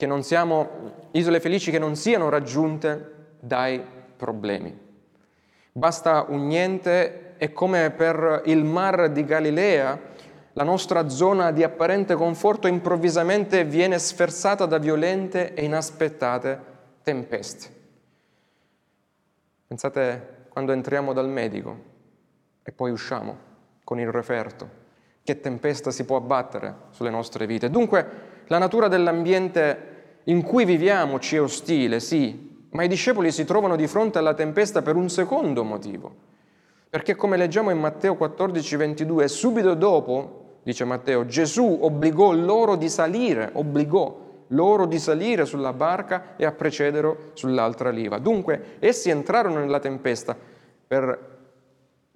che 0.00 0.06
non 0.06 0.22
siamo 0.22 1.08
isole 1.10 1.40
felici 1.40 1.70
che 1.70 1.78
non 1.78 1.94
siano 1.94 2.30
raggiunte 2.30 3.34
dai 3.38 3.84
problemi. 4.16 4.74
Basta 5.72 6.24
un 6.26 6.46
niente 6.46 7.34
e 7.36 7.52
come 7.52 7.90
per 7.90 8.44
il 8.46 8.64
mar 8.64 9.10
di 9.10 9.26
Galilea 9.26 10.00
la 10.54 10.64
nostra 10.64 11.08
zona 11.08 11.52
di 11.52 11.62
apparente 11.62 12.14
conforto 12.14 12.66
improvvisamente 12.66 13.64
viene 13.64 13.98
sferzata 13.98 14.66
da 14.66 14.78
violente 14.78 15.54
e 15.54 15.64
inaspettate 15.64 16.60
tempeste. 17.02 17.78
Pensate 19.66 20.46
quando 20.48 20.72
entriamo 20.72 21.12
dal 21.12 21.28
medico 21.28 21.88
e 22.62 22.72
poi 22.72 22.90
usciamo 22.90 23.48
con 23.84 24.00
il 24.00 24.10
referto, 24.10 24.68
che 25.22 25.40
tempesta 25.40 25.90
si 25.90 26.04
può 26.04 26.16
abbattere 26.16 26.74
sulle 26.90 27.10
nostre 27.10 27.46
vite. 27.46 27.70
Dunque 27.70 28.28
la 28.48 28.58
natura 28.58 28.88
dell'ambiente 28.88 30.18
in 30.24 30.42
cui 30.42 30.64
viviamo 30.64 31.20
ci 31.20 31.36
è 31.36 31.40
ostile, 31.40 32.00
sì, 32.00 32.66
ma 32.70 32.82
i 32.82 32.88
discepoli 32.88 33.30
si 33.30 33.44
trovano 33.44 33.76
di 33.76 33.86
fronte 33.86 34.18
alla 34.18 34.34
tempesta 34.34 34.82
per 34.82 34.96
un 34.96 35.08
secondo 35.08 35.62
motivo. 35.64 36.28
Perché 36.90 37.14
come 37.14 37.36
leggiamo 37.36 37.70
in 37.70 37.78
Matteo 37.78 38.16
14, 38.16 38.76
22, 38.76 39.28
subito 39.28 39.74
dopo 39.74 40.39
dice 40.62 40.84
Matteo, 40.84 41.26
Gesù 41.26 41.78
obbligò 41.80 42.32
loro 42.32 42.76
di 42.76 42.88
salire, 42.88 43.50
obbligò 43.52 44.28
loro 44.48 44.86
di 44.86 44.98
salire 44.98 45.44
sulla 45.44 45.72
barca 45.72 46.34
e 46.36 46.44
a 46.44 46.52
precedere 46.52 47.30
sull'altra 47.34 47.90
riva. 47.90 48.18
Dunque, 48.18 48.76
essi 48.80 49.10
entrarono 49.10 49.60
nella 49.60 49.78
tempesta 49.78 50.36
per 50.86 51.28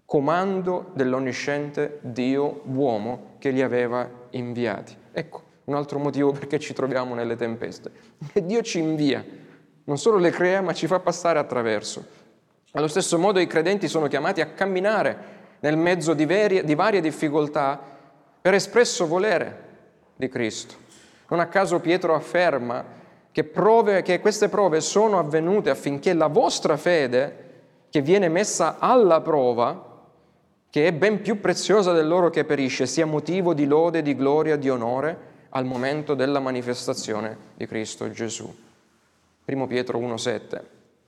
comando 0.05 0.91
dell'onnisciente 0.95 1.99
Dio 2.03 2.63
uomo 2.67 3.35
che 3.39 3.51
li 3.51 3.63
aveva 3.63 4.09
inviati. 4.31 4.97
Ecco, 5.13 5.43
un 5.65 5.75
altro 5.75 5.99
motivo 5.99 6.33
perché 6.33 6.59
ci 6.59 6.75
troviamo 6.75 7.15
nelle 7.15 7.37
tempeste. 7.37 7.91
Che 8.33 8.45
Dio 8.45 8.63
ci 8.63 8.79
invia, 8.79 9.25
non 9.85 9.99
solo 9.99 10.19
le 10.19 10.31
crea, 10.31 10.61
ma 10.61 10.73
ci 10.73 10.87
fa 10.87 10.99
passare 10.99 11.39
attraverso. 11.39 12.05
Allo 12.73 12.89
stesso 12.89 13.19
modo 13.19 13.39
i 13.39 13.47
credenti 13.47 13.87
sono 13.87 14.09
chiamati 14.09 14.41
a 14.41 14.47
camminare 14.47 15.33
nel 15.61 15.77
mezzo 15.77 16.13
di 16.15 16.25
varie 16.27 17.01
difficoltà 17.01 17.93
per 18.45 18.53
espresso 18.53 19.07
volere 19.07 19.63
di 20.17 20.29
Cristo. 20.29 20.75
Non 21.29 21.41
a 21.41 21.47
caso 21.47 21.81
Pietro 21.81 22.15
afferma 22.15 22.85
che, 23.33 23.43
prove, 23.43 24.03
che 24.03 24.21
queste 24.21 24.51
prove 24.51 24.83
sono 24.83 25.19
avvenute 25.19 25.71
affinché 25.71 26.13
la 26.13 26.27
vostra 26.27 26.77
fede, 26.77 27.53
che 27.89 28.03
viene 28.03 28.29
messa 28.29 28.77
alla 28.79 29.23
prova, 29.23 30.03
che 30.69 30.87
è 30.87 30.93
ben 30.93 31.23
più 31.23 31.41
preziosa 31.41 31.93
dell'oro 31.93 32.29
che 32.29 32.45
perisce, 32.45 32.85
sia 32.85 33.07
motivo 33.07 33.55
di 33.55 33.65
lode, 33.65 34.03
di 34.03 34.15
gloria, 34.15 34.57
di 34.57 34.69
onore 34.69 35.17
al 35.49 35.65
momento 35.65 36.13
della 36.13 36.39
manifestazione 36.39 37.39
di 37.55 37.67
Cristo 37.67 38.11
Gesù. 38.11 38.55
1 39.47 39.67
Pietro 39.67 39.99
1,7. 39.99 40.61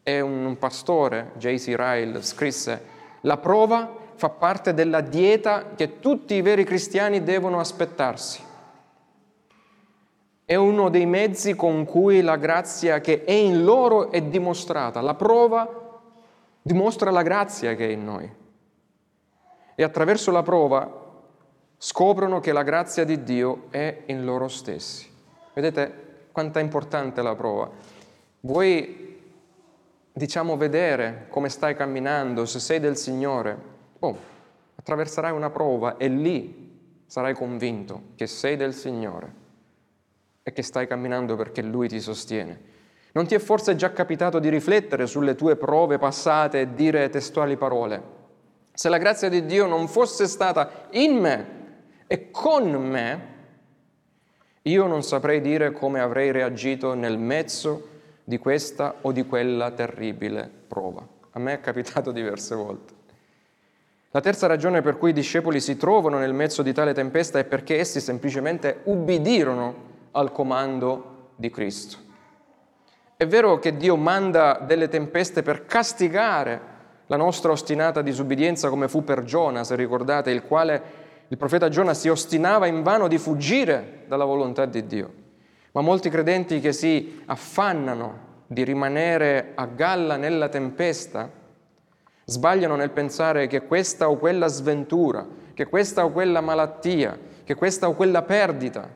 E 0.03 0.23
un 0.23 0.57
pastore, 0.59 1.33
J.C. 1.35 1.75
Ryle, 1.77 2.23
scrisse, 2.23 2.83
la 3.21 3.37
prova 3.37 4.05
fa 4.17 4.31
parte 4.31 4.75
della 4.75 5.03
dieta 5.03 5.75
che 5.75 6.01
tutti 6.01 6.35
i 6.35 6.43
veri 6.43 6.65
cristiani 6.65 7.23
devono 7.23 7.61
aspettarsi. 7.61 8.43
È 10.45 10.55
uno 10.55 10.89
dei 10.89 11.07
mezzi 11.07 11.55
con 11.55 11.85
cui 11.85 12.23
la 12.23 12.37
grazia 12.37 13.01
che 13.01 13.25
è 13.25 13.33
in 13.33 13.65
loro 13.65 14.11
è 14.11 14.23
dimostrata. 14.23 15.01
La 15.01 15.15
prova 15.15 16.01
dimostra 16.63 17.11
la 17.11 17.23
grazia 17.23 17.75
che 17.75 17.89
è 17.89 17.91
in 17.91 18.05
noi. 18.05 18.33
E 19.75 19.83
attraverso 19.83 20.31
la 20.31 20.43
prova 20.43 21.05
scoprono 21.77 22.41
che 22.41 22.53
la 22.53 22.63
grazia 22.63 23.05
di 23.05 23.23
Dio 23.23 23.67
è 23.71 24.05
in 24.07 24.25
loro 24.25 24.49
stessi. 24.49 25.07
Vedete 25.53 26.29
quanto 26.33 26.59
è 26.59 26.63
importante 26.63 27.23
la 27.23 27.35
prova. 27.35 27.69
Vuoi, 28.41 29.21
diciamo, 30.13 30.57
vedere 30.57 31.27
come 31.29 31.49
stai 31.49 31.75
camminando, 31.75 32.47
se 32.47 32.61
sei 32.61 32.81
del 32.81 32.97
Signore, 32.97 33.75
Oh, 34.01 34.19
attraverserai 34.77 35.33
una 35.33 35.51
prova 35.51 35.97
e 35.97 36.09
lì 36.09 37.03
sarai 37.07 37.35
convinto 37.35 38.09
che 38.17 38.27
sei 38.27 38.57
del 38.57 38.75
Signore 38.75 39.45
e 40.43 40.53
che 40.53 40.63
stai 40.63 40.87
camminando 40.87 41.37
perché 41.37 41.63
Lui 41.63 41.89
ti 41.89 42.01
sostiene. 42.01 42.75
Non 43.13 43.27
ti 43.27 43.35
è 43.35 43.39
forse 43.39 43.77
già 43.77 43.93
capitato 43.93 44.39
di 44.39 44.49
riflettere 44.49 45.07
sulle 45.07 45.35
tue 45.35 45.57
prove 45.57 45.99
passate 45.99 46.61
e 46.61 46.75
dire 46.75 47.09
testuali 47.09 47.57
parole? 47.57 48.15
Se 48.73 48.89
la 48.91 48.99
grazia 48.99 49.31
di 49.31 49.47
Dio 49.47 49.67
non 49.67 49.89
fosse 49.89 50.27
stata 50.27 50.89
in 50.91 51.17
me 51.17 51.47
e 52.07 52.31
con 52.31 52.71
me, 52.71 53.35
io 54.63 54.87
non 54.87 55.03
saprei 55.03 55.41
dire 55.41 55.73
come 55.73 56.01
avrei 56.01 56.31
reagito 56.31 56.93
nel 56.95 57.19
mezzo 57.19 57.89
di 58.23 58.37
questa 58.37 58.97
o 59.01 59.13
di 59.13 59.25
quella 59.25 59.71
terribile 59.71 60.51
prova. 60.69 61.07
A 61.31 61.39
me 61.39 61.55
è 61.55 61.61
capitato 61.61 62.13
diverse 62.13 62.55
volte. 62.55 62.96
La 64.17 64.23
terza 64.23 64.47
ragione 64.47 64.81
per 64.81 64.97
cui 64.97 65.11
i 65.11 65.13
discepoli 65.13 65.61
si 65.61 65.77
trovano 65.77 66.17
nel 66.17 66.33
mezzo 66.33 66.63
di 66.63 66.73
tale 66.73 66.95
tempesta 66.95 67.39
è 67.39 67.45
perché 67.45 67.79
essi 67.79 68.01
semplicemente 68.01 68.81
ubbidirono 68.85 69.75
al 70.13 70.33
comando 70.33 71.33
di 71.37 71.51
Cristo. 71.51 71.99
È 73.15 73.27
vero 73.27 73.59
che 73.59 73.77
Dio 73.77 73.95
manda 73.97 74.59
delle 74.67 74.89
tempeste 74.89 75.43
per 75.43 75.67
castigare 75.67 76.59
la 77.09 77.19
nostra 77.19 77.53
ostinata 77.53 78.01
disubbidienza 78.01 78.71
come 78.71 78.89
fu 78.89 79.05
per 79.05 79.23
Giona, 79.23 79.65
se 79.65 79.77
ricordate, 79.77 80.31
il 80.31 80.45
quale 80.45 80.83
il 81.29 81.37
profeta 81.37 81.69
Giona 81.69 81.93
si 81.93 82.09
ostinava 82.09 82.67
invano 82.67 83.09
di 83.09 83.19
fuggire 83.19 84.05
dalla 84.09 84.25
volontà 84.25 84.65
di 84.65 84.87
Dio. 84.87 85.13
Ma 85.73 85.83
molti 85.83 86.09
credenti 86.09 86.61
che 86.61 86.73
si 86.73 87.21
affannano 87.27 88.45
di 88.47 88.65
rimanere 88.65 89.53
a 89.57 89.67
galla 89.67 90.17
nella 90.17 90.49
tempesta, 90.49 91.45
Sbagliano 92.29 92.75
nel 92.75 92.91
pensare 92.91 93.47
che 93.47 93.67
questa 93.67 94.11
o 94.11 94.17
quella 94.17 94.49
sventura, 94.49 95.25
che 95.55 95.67
questa 95.67 96.05
o 96.05 96.11
quella 96.11 96.41
malattia, 96.41 97.17
che 97.45 97.55
questa 97.55 97.87
o 97.87 97.95
quella 97.95 98.23
perdita 98.23 98.91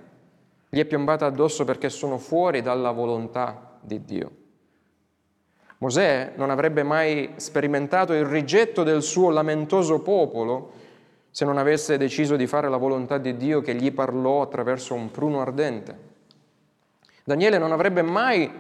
gli 0.68 0.80
è 0.80 0.84
piombata 0.84 1.26
addosso 1.26 1.64
perché 1.64 1.90
sono 1.90 2.18
fuori 2.18 2.60
dalla 2.60 2.90
volontà 2.90 3.78
di 3.80 4.04
Dio. 4.04 4.30
Mosè 5.78 6.32
non 6.34 6.50
avrebbe 6.50 6.82
mai 6.82 7.34
sperimentato 7.36 8.14
il 8.14 8.24
rigetto 8.24 8.82
del 8.82 9.00
suo 9.00 9.30
lamentoso 9.30 10.00
popolo 10.00 10.72
se 11.30 11.44
non 11.44 11.56
avesse 11.56 11.96
deciso 11.96 12.34
di 12.34 12.48
fare 12.48 12.68
la 12.68 12.78
volontà 12.78 13.16
di 13.18 13.36
Dio 13.36 13.60
che 13.60 13.76
gli 13.76 13.92
parlò 13.92 14.42
attraverso 14.42 14.94
un 14.94 15.12
pruno 15.12 15.40
ardente. 15.40 16.08
Daniele 17.22 17.58
non 17.58 17.70
avrebbe 17.70 18.02
mai 18.02 18.50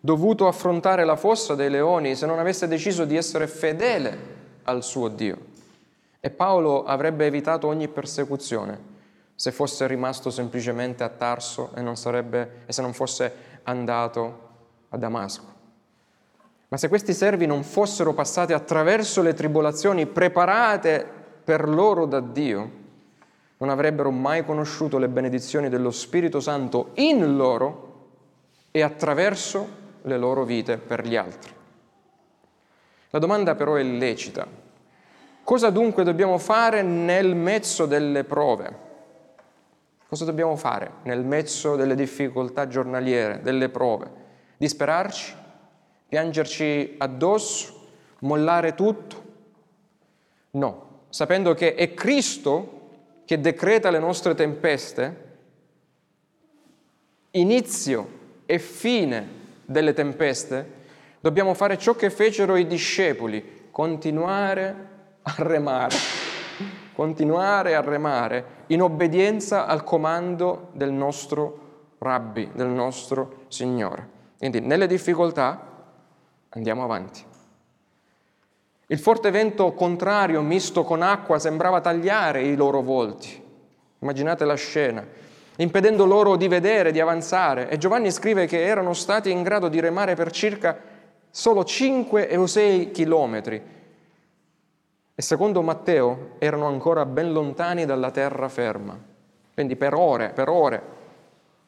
dovuto 0.00 0.46
affrontare 0.46 1.04
la 1.04 1.16
fossa 1.16 1.54
dei 1.54 1.70
leoni 1.70 2.14
se 2.14 2.26
non 2.26 2.38
avesse 2.38 2.68
deciso 2.68 3.04
di 3.04 3.16
essere 3.16 3.46
fedele 3.46 4.36
al 4.64 4.82
suo 4.82 5.08
Dio. 5.08 5.56
E 6.20 6.30
Paolo 6.30 6.84
avrebbe 6.84 7.26
evitato 7.26 7.66
ogni 7.66 7.88
persecuzione 7.88 8.96
se 9.34 9.52
fosse 9.52 9.86
rimasto 9.86 10.30
semplicemente 10.30 11.04
a 11.04 11.08
Tarso 11.08 11.70
e, 11.74 11.96
sarebbe, 11.96 12.62
e 12.66 12.72
se 12.72 12.82
non 12.82 12.92
fosse 12.92 13.32
andato 13.62 14.48
a 14.88 14.96
Damasco. 14.96 15.56
Ma 16.68 16.76
se 16.76 16.88
questi 16.88 17.14
servi 17.14 17.46
non 17.46 17.62
fossero 17.62 18.12
passati 18.14 18.52
attraverso 18.52 19.22
le 19.22 19.34
tribolazioni 19.34 20.06
preparate 20.06 21.06
per 21.44 21.68
loro 21.68 22.04
da 22.04 22.20
Dio, 22.20 22.70
non 23.58 23.70
avrebbero 23.70 24.10
mai 24.10 24.44
conosciuto 24.44 24.98
le 24.98 25.08
benedizioni 25.08 25.68
dello 25.68 25.90
Spirito 25.90 26.40
Santo 26.40 26.90
in 26.94 27.36
loro 27.36 28.10
e 28.70 28.82
attraverso 28.82 29.86
le 30.08 30.18
loro 30.18 30.44
vite 30.44 30.78
per 30.78 31.06
gli 31.06 31.14
altri. 31.14 31.52
La 33.10 33.18
domanda 33.18 33.54
però 33.54 33.74
è 33.74 33.82
lecita. 33.82 34.46
Cosa 35.44 35.70
dunque 35.70 36.04
dobbiamo 36.04 36.36
fare 36.36 36.82
nel 36.82 37.34
mezzo 37.34 37.86
delle 37.86 38.24
prove? 38.24 38.86
Cosa 40.06 40.24
dobbiamo 40.24 40.56
fare 40.56 40.90
nel 41.04 41.24
mezzo 41.24 41.76
delle 41.76 41.94
difficoltà 41.94 42.66
giornaliere, 42.66 43.40
delle 43.42 43.68
prove? 43.68 44.10
Disperarci? 44.56 45.34
Piangerci 46.08 46.96
addosso? 46.98 47.86
Mollare 48.20 48.74
tutto? 48.74 49.22
No, 50.52 51.04
sapendo 51.08 51.54
che 51.54 51.74
è 51.74 51.94
Cristo 51.94 52.90
che 53.24 53.40
decreta 53.40 53.90
le 53.90 53.98
nostre 53.98 54.34
tempeste, 54.34 55.26
inizio 57.32 58.16
e 58.46 58.58
fine 58.58 59.37
delle 59.70 59.92
tempeste, 59.92 60.72
dobbiamo 61.20 61.52
fare 61.52 61.76
ciò 61.76 61.94
che 61.94 62.08
fecero 62.08 62.56
i 62.56 62.66
discepoli, 62.66 63.68
continuare 63.70 64.86
a 65.20 65.34
remare, 65.36 65.94
continuare 66.94 67.74
a 67.74 67.82
remare 67.82 68.44
in 68.68 68.80
obbedienza 68.80 69.66
al 69.66 69.84
comando 69.84 70.70
del 70.72 70.90
nostro 70.90 71.66
rabbi, 71.98 72.48
del 72.54 72.68
nostro 72.68 73.44
Signore. 73.48 74.08
Quindi 74.38 74.60
nelle 74.60 74.86
difficoltà 74.86 75.60
andiamo 76.48 76.82
avanti. 76.82 77.22
Il 78.86 78.98
forte 78.98 79.30
vento 79.30 79.74
contrario 79.74 80.40
misto 80.40 80.82
con 80.82 81.02
acqua 81.02 81.38
sembrava 81.38 81.82
tagliare 81.82 82.40
i 82.42 82.56
loro 82.56 82.80
volti. 82.80 83.44
Immaginate 83.98 84.46
la 84.46 84.54
scena. 84.54 85.06
Impedendo 85.60 86.04
loro 86.04 86.36
di 86.36 86.48
vedere, 86.48 86.92
di 86.92 87.00
avanzare. 87.00 87.68
E 87.68 87.78
Giovanni 87.78 88.10
scrive 88.10 88.46
che 88.46 88.64
erano 88.64 88.92
stati 88.92 89.30
in 89.30 89.42
grado 89.42 89.68
di 89.68 89.80
remare 89.80 90.14
per 90.14 90.30
circa 90.30 90.76
solo 91.30 91.64
5 91.64 92.36
o 92.36 92.46
6 92.46 92.90
chilometri. 92.90 93.62
E 95.14 95.22
secondo 95.22 95.62
Matteo 95.62 96.36
erano 96.38 96.66
ancora 96.66 97.04
ben 97.04 97.32
lontani 97.32 97.84
dalla 97.84 98.10
terraferma. 98.10 98.96
Quindi 99.52 99.74
per 99.74 99.94
ore, 99.94 100.30
per 100.30 100.48
ore, 100.48 100.82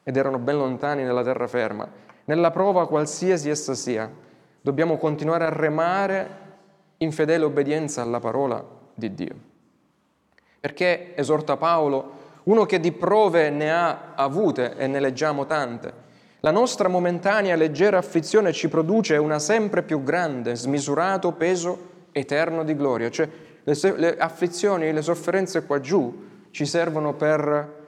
ed 0.03 0.15
erano 0.15 0.39
ben 0.39 0.57
lontani 0.57 1.03
dalla 1.03 1.23
terraferma. 1.23 1.87
Nella 2.25 2.51
prova 2.51 2.87
qualsiasi 2.87 3.49
essa 3.49 3.75
sia, 3.75 4.09
dobbiamo 4.61 4.95
continuare 4.97 5.43
a 5.43 5.49
remare 5.49 6.39
in 6.97 7.11
fedele 7.11 7.43
obbedienza 7.43 8.01
alla 8.01 8.21
parola 8.21 8.63
di 8.93 9.13
Dio. 9.13 9.35
Perché 10.61 11.13
esorta 11.15 11.57
Paolo, 11.57 12.19
uno 12.43 12.65
che 12.65 12.79
di 12.79 12.91
prove 12.91 13.49
ne 13.49 13.71
ha 13.71 14.13
avute 14.15 14.75
e 14.75 14.87
ne 14.87 14.99
leggiamo 14.99 15.45
tante. 15.45 16.09
La 16.39 16.51
nostra 16.51 16.87
momentanea 16.87 17.55
leggera 17.55 17.97
afflizione 17.97 18.51
ci 18.51 18.67
produce 18.67 19.17
una 19.17 19.39
sempre 19.39 19.83
più 19.83 20.03
grande, 20.03 20.55
smisurato 20.55 21.33
peso 21.33 21.89
eterno 22.11 22.63
di 22.63 22.75
gloria. 22.75 23.09
Cioè 23.09 23.29
le, 23.63 23.77
le 23.95 24.17
afflizioni, 24.17 24.91
le 24.91 25.01
sofferenze 25.01 25.65
qua 25.65 25.79
giù 25.79 26.29
ci 26.49 26.65
servono 26.65 27.13
per 27.13 27.79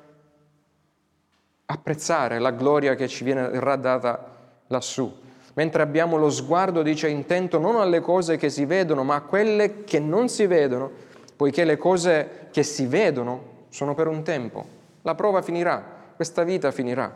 apprezzare 1.66 2.40
la 2.40 2.52
gloria 2.52 2.94
che 2.94 3.08
ci 3.08 3.24
viene 3.24 3.50
data 3.80 4.32
lassù 4.68 5.22
mentre 5.54 5.82
abbiamo 5.84 6.18
lo 6.18 6.30
sguardo, 6.30 6.82
dice, 6.82 7.08
intento 7.10 7.60
non 7.60 7.76
alle 7.76 8.02
cose 8.02 8.38
che 8.38 8.50
si 8.50 8.66
vedono, 8.66 9.04
ma 9.04 9.16
a 9.16 9.22
quelle 9.22 9.84
che 9.84 10.00
non 10.00 10.30
si 10.30 10.48
vedono, 10.48 10.90
poiché 11.36 11.64
le 11.64 11.78
cose 11.78 12.48
che 12.52 12.64
si 12.64 12.86
vedono 12.86 13.52
sono 13.74 13.96
per 13.96 14.06
un 14.06 14.22
tempo. 14.22 14.63
La 15.01 15.15
prova 15.15 15.42
finirà, 15.42 15.84
questa 16.15 16.44
vita 16.44 16.70
finirà, 16.70 17.12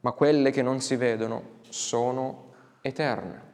ma 0.00 0.12
quelle 0.12 0.50
che 0.50 0.62
non 0.62 0.80
si 0.80 0.96
vedono 0.96 1.58
sono 1.68 2.52
eterne. 2.80 3.48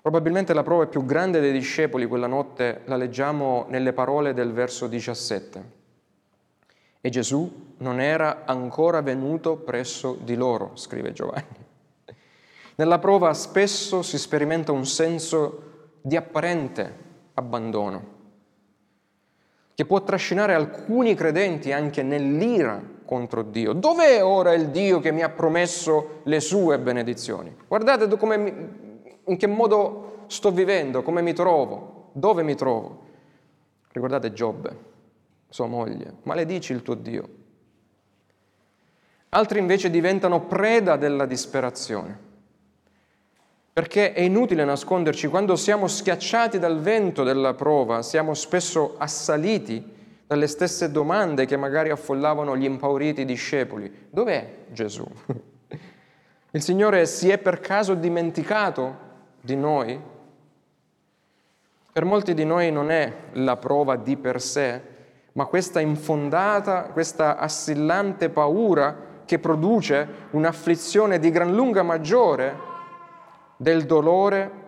Probabilmente 0.00 0.54
la 0.54 0.62
prova 0.62 0.86
più 0.86 1.04
grande 1.04 1.40
dei 1.40 1.52
discepoli 1.52 2.06
quella 2.06 2.26
notte 2.26 2.80
la 2.86 2.96
leggiamo 2.96 3.66
nelle 3.68 3.92
parole 3.92 4.32
del 4.32 4.54
verso 4.54 4.86
17. 4.86 5.76
E 7.02 7.10
Gesù 7.10 7.74
non 7.76 8.00
era 8.00 8.44
ancora 8.46 9.02
venuto 9.02 9.56
presso 9.56 10.16
di 10.18 10.34
loro, 10.34 10.70
scrive 10.76 11.12
Giovanni. 11.12 11.66
Nella 12.76 12.98
prova 12.98 13.34
spesso 13.34 14.00
si 14.00 14.16
sperimenta 14.16 14.72
un 14.72 14.86
senso 14.86 15.90
di 16.00 16.16
apparente 16.16 17.04
abbandono, 17.34 18.16
che 19.78 19.84
può 19.84 20.02
trascinare 20.02 20.54
alcuni 20.54 21.14
credenti 21.14 21.70
anche 21.70 22.02
nell'ira 22.02 22.82
contro 23.04 23.44
Dio. 23.44 23.74
Dov'è 23.74 24.24
ora 24.24 24.52
il 24.52 24.70
Dio 24.70 24.98
che 24.98 25.12
mi 25.12 25.22
ha 25.22 25.28
promesso 25.28 26.22
le 26.24 26.40
sue 26.40 26.80
benedizioni? 26.80 27.56
Guardate 27.68 28.08
mi, 28.36 28.52
in 29.24 29.36
che 29.36 29.46
modo 29.46 30.24
sto 30.26 30.50
vivendo, 30.50 31.04
come 31.04 31.22
mi 31.22 31.32
trovo, 31.32 32.10
dove 32.10 32.42
mi 32.42 32.56
trovo. 32.56 33.06
Ricordate 33.92 34.32
Giobbe, 34.32 34.76
sua 35.48 35.66
moglie, 35.66 36.12
maledici 36.24 36.72
il 36.72 36.82
tuo 36.82 36.94
Dio. 36.94 37.28
Altri 39.28 39.60
invece 39.60 39.90
diventano 39.90 40.46
preda 40.46 40.96
della 40.96 41.24
disperazione 41.24 42.26
perché 43.78 44.12
è 44.12 44.22
inutile 44.22 44.64
nasconderci, 44.64 45.28
quando 45.28 45.54
siamo 45.54 45.86
schiacciati 45.86 46.58
dal 46.58 46.80
vento 46.80 47.22
della 47.22 47.54
prova, 47.54 48.02
siamo 48.02 48.34
spesso 48.34 48.96
assaliti 48.98 49.94
dalle 50.26 50.48
stesse 50.48 50.90
domande 50.90 51.46
che 51.46 51.56
magari 51.56 51.90
affollavano 51.90 52.56
gli 52.56 52.64
impauriti 52.64 53.24
discepoli. 53.24 54.08
Dov'è 54.10 54.64
Gesù? 54.72 55.06
Il 56.50 56.60
Signore 56.60 57.06
si 57.06 57.30
è 57.30 57.38
per 57.38 57.60
caso 57.60 57.94
dimenticato 57.94 58.96
di 59.40 59.54
noi? 59.54 60.00
Per 61.92 62.04
molti 62.04 62.34
di 62.34 62.44
noi 62.44 62.72
non 62.72 62.90
è 62.90 63.12
la 63.34 63.58
prova 63.58 63.94
di 63.94 64.16
per 64.16 64.42
sé, 64.42 64.82
ma 65.34 65.44
questa 65.44 65.78
infondata, 65.78 66.82
questa 66.92 67.36
assillante 67.36 68.28
paura 68.28 69.22
che 69.24 69.38
produce 69.38 70.08
un'afflizione 70.30 71.20
di 71.20 71.30
gran 71.30 71.54
lunga 71.54 71.84
maggiore 71.84 72.67
del 73.58 73.84
dolore 73.84 74.66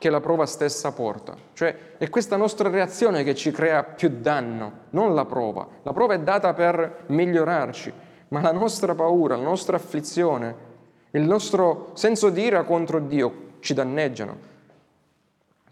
che 0.00 0.10
la 0.10 0.20
prova 0.20 0.46
stessa 0.46 0.92
porta. 0.92 1.36
Cioè 1.52 1.96
è 1.98 2.08
questa 2.08 2.36
nostra 2.36 2.68
reazione 2.68 3.22
che 3.22 3.34
ci 3.34 3.50
crea 3.50 3.82
più 3.84 4.08
danno, 4.20 4.72
non 4.90 5.14
la 5.14 5.24
prova. 5.24 5.66
La 5.82 5.92
prova 5.92 6.14
è 6.14 6.20
data 6.20 6.52
per 6.54 7.04
migliorarci, 7.06 7.92
ma 8.28 8.40
la 8.40 8.52
nostra 8.52 8.94
paura, 8.94 9.36
la 9.36 9.42
nostra 9.42 9.76
afflizione, 9.76 10.68
il 11.10 11.22
nostro 11.22 11.90
senso 11.94 12.30
di 12.30 12.42
ira 12.42 12.62
contro 12.64 12.98
Dio 12.98 13.48
ci 13.60 13.74
danneggiano. 13.74 14.48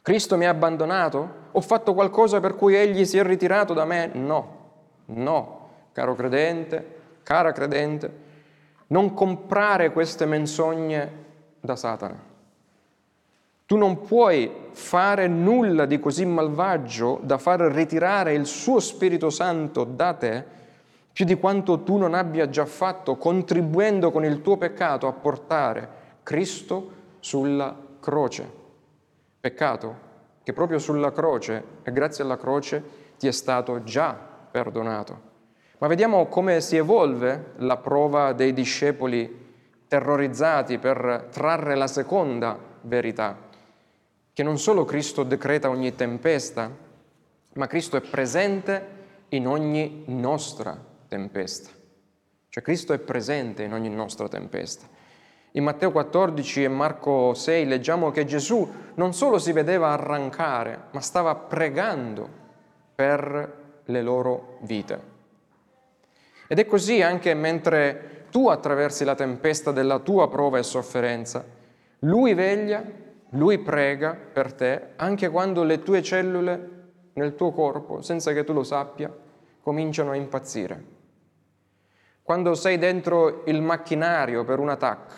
Cristo 0.03 0.37
mi 0.37 0.47
ha 0.47 0.51
abbandonato? 0.51 1.47
Ho 1.53 1.61
fatto 1.61 1.95
qualcosa 1.95 2.39
per 2.39 2.55
cui 2.55 2.77
Egli 2.77 3.05
si 3.05 3.19
è 3.19 3.23
ritirato 3.23 3.73
da 3.73 3.85
me? 3.85 4.11
No, 4.13 4.57
no, 5.07 5.69
caro 5.93 6.15
credente, 6.15 6.97
cara 7.23 7.53
credente, 7.53 8.13
non 8.89 9.15
comprare 9.15 9.91
queste 9.91 10.27
menzogne 10.27 11.25
da 11.61 11.77
Satana. 11.77 12.28
Tu 13.69 13.77
non 13.77 14.01
puoi 14.01 14.51
fare 14.71 15.27
nulla 15.27 15.85
di 15.85 16.01
così 16.01 16.25
malvagio 16.25 17.21
da 17.23 17.37
far 17.37 17.61
ritirare 17.61 18.33
il 18.33 18.47
suo 18.47 18.81
Spirito 18.81 19.29
Santo 19.29 19.85
da 19.85 20.15
te 20.15 20.43
più 21.13 21.27
di 21.27 21.35
quanto 21.35 21.83
tu 21.83 21.99
non 21.99 22.15
abbia 22.15 22.49
già 22.49 22.65
fatto, 22.65 23.17
contribuendo 23.17 24.11
con 24.11 24.25
il 24.25 24.41
tuo 24.41 24.57
peccato 24.57 25.07
a 25.07 25.13
portare 25.13 25.89
Cristo 26.23 26.93
sulla 27.21 27.77
croce. 28.01 28.51
Peccato 29.39 29.97
che 30.43 30.55
proprio 30.55 30.79
sulla 30.79 31.13
croce 31.13 31.63
e 31.83 31.93
grazie 31.93 32.25
alla 32.25 32.39
croce 32.39 32.83
ti 33.19 33.27
è 33.27 33.33
stato 33.33 33.83
già 33.83 34.19
perdonato. 34.51 35.21
Ma 35.77 35.89
vediamo 35.89 36.25
come 36.29 36.63
si 36.63 36.77
evolve 36.77 37.53
la 37.57 37.77
prova 37.77 38.33
dei 38.33 38.55
discepoli 38.55 39.53
terrorizzati 39.87 40.79
per 40.79 41.29
trarre 41.31 41.75
la 41.75 41.87
seconda 41.87 42.59
verità 42.81 43.45
che 44.39 44.45
non 44.45 44.57
solo 44.57 44.85
Cristo 44.85 45.25
decreta 45.25 45.69
ogni 45.69 45.97
tempesta, 45.97 46.71
ma 47.55 47.67
Cristo 47.67 47.97
è 47.97 48.01
presente 48.01 48.87
in 49.31 49.49
ogni 49.49 50.05
nostra 50.07 50.79
tempesta. 51.09 51.71
Cioè 52.49 52.63
Cristo 52.63 52.93
è 52.93 53.01
presente 53.01 53.65
in 53.65 53.73
ogni 53.73 53.89
nostra 53.89 54.29
tempesta. 54.29 54.87
In 55.55 55.65
Matteo 55.65 55.91
14 55.91 56.63
e 56.63 56.69
Marco 56.69 57.35
6 57.35 57.67
leggiamo 57.67 58.13
che 58.13 58.25
Gesù 58.27 58.73
non 58.95 59.13
solo 59.13 59.39
si 59.41 59.51
vedeva 59.51 59.89
arrancare, 59.89 60.83
ma 60.93 61.01
stava 61.01 61.35
pregando 61.35 62.29
per 62.95 63.81
le 63.87 64.03
loro 64.03 64.59
vite. 64.61 65.01
Ed 66.47 66.61
è 66.61 66.65
così 66.65 67.03
anche 67.03 67.35
mentre 67.35 68.27
tu 68.31 68.47
attraversi 68.47 69.03
la 69.03 69.17
tempesta 69.17 69.73
della 69.73 69.99
tua 69.99 70.29
prova 70.29 70.59
e 70.59 70.63
sofferenza. 70.63 71.45
Lui 72.03 72.35
veglia 72.35 73.07
lui 73.31 73.59
prega 73.59 74.15
per 74.15 74.53
te 74.55 74.89
anche 74.97 75.29
quando 75.29 75.63
le 75.63 75.83
tue 75.83 76.03
cellule 76.03 76.77
nel 77.15 77.35
tuo 77.35 77.53
corpo, 77.53 78.01
senza 78.01 78.33
che 78.33 78.45
tu 78.45 78.53
lo 78.53 78.63
sappia, 78.63 79.15
cominciano 79.61 80.13
a 80.13 80.17
impazzire. 80.17 80.97
Quando 82.23 82.55
sei 82.55 82.79
dentro 82.79 83.43
il 83.47 83.61
macchinario 83.61 84.45
per 84.45 84.59
un 84.59 84.69
attacco, 84.69 85.15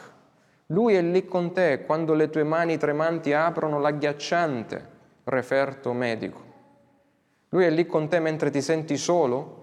lui 0.66 0.94
è 0.94 1.02
lì 1.02 1.24
con 1.26 1.52
te 1.52 1.84
quando 1.84 2.14
le 2.14 2.30
tue 2.30 2.44
mani 2.44 2.78
tremanti 2.78 3.32
aprono 3.32 3.78
l'agghiacciante 3.78 4.88
referto 5.24 5.92
medico. 5.92 6.48
Lui 7.50 7.64
è 7.64 7.70
lì 7.70 7.86
con 7.86 8.08
te 8.08 8.20
mentre 8.20 8.50
ti 8.50 8.62
senti 8.62 8.96
solo 8.96 9.58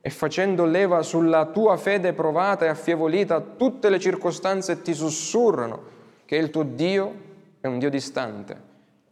e 0.00 0.10
facendo 0.10 0.64
leva 0.64 1.02
sulla 1.02 1.46
tua 1.46 1.76
fede 1.76 2.12
provata 2.12 2.64
e 2.64 2.68
affievolita, 2.68 3.40
tutte 3.40 3.88
le 3.88 3.98
circostanze 3.98 4.82
ti 4.82 4.94
sussurrano 4.94 5.82
che 6.24 6.36
il 6.36 6.50
tuo 6.50 6.62
Dio 6.62 7.30
è 7.62 7.68
un 7.68 7.78
Dio 7.78 7.90
distante, 7.90 8.60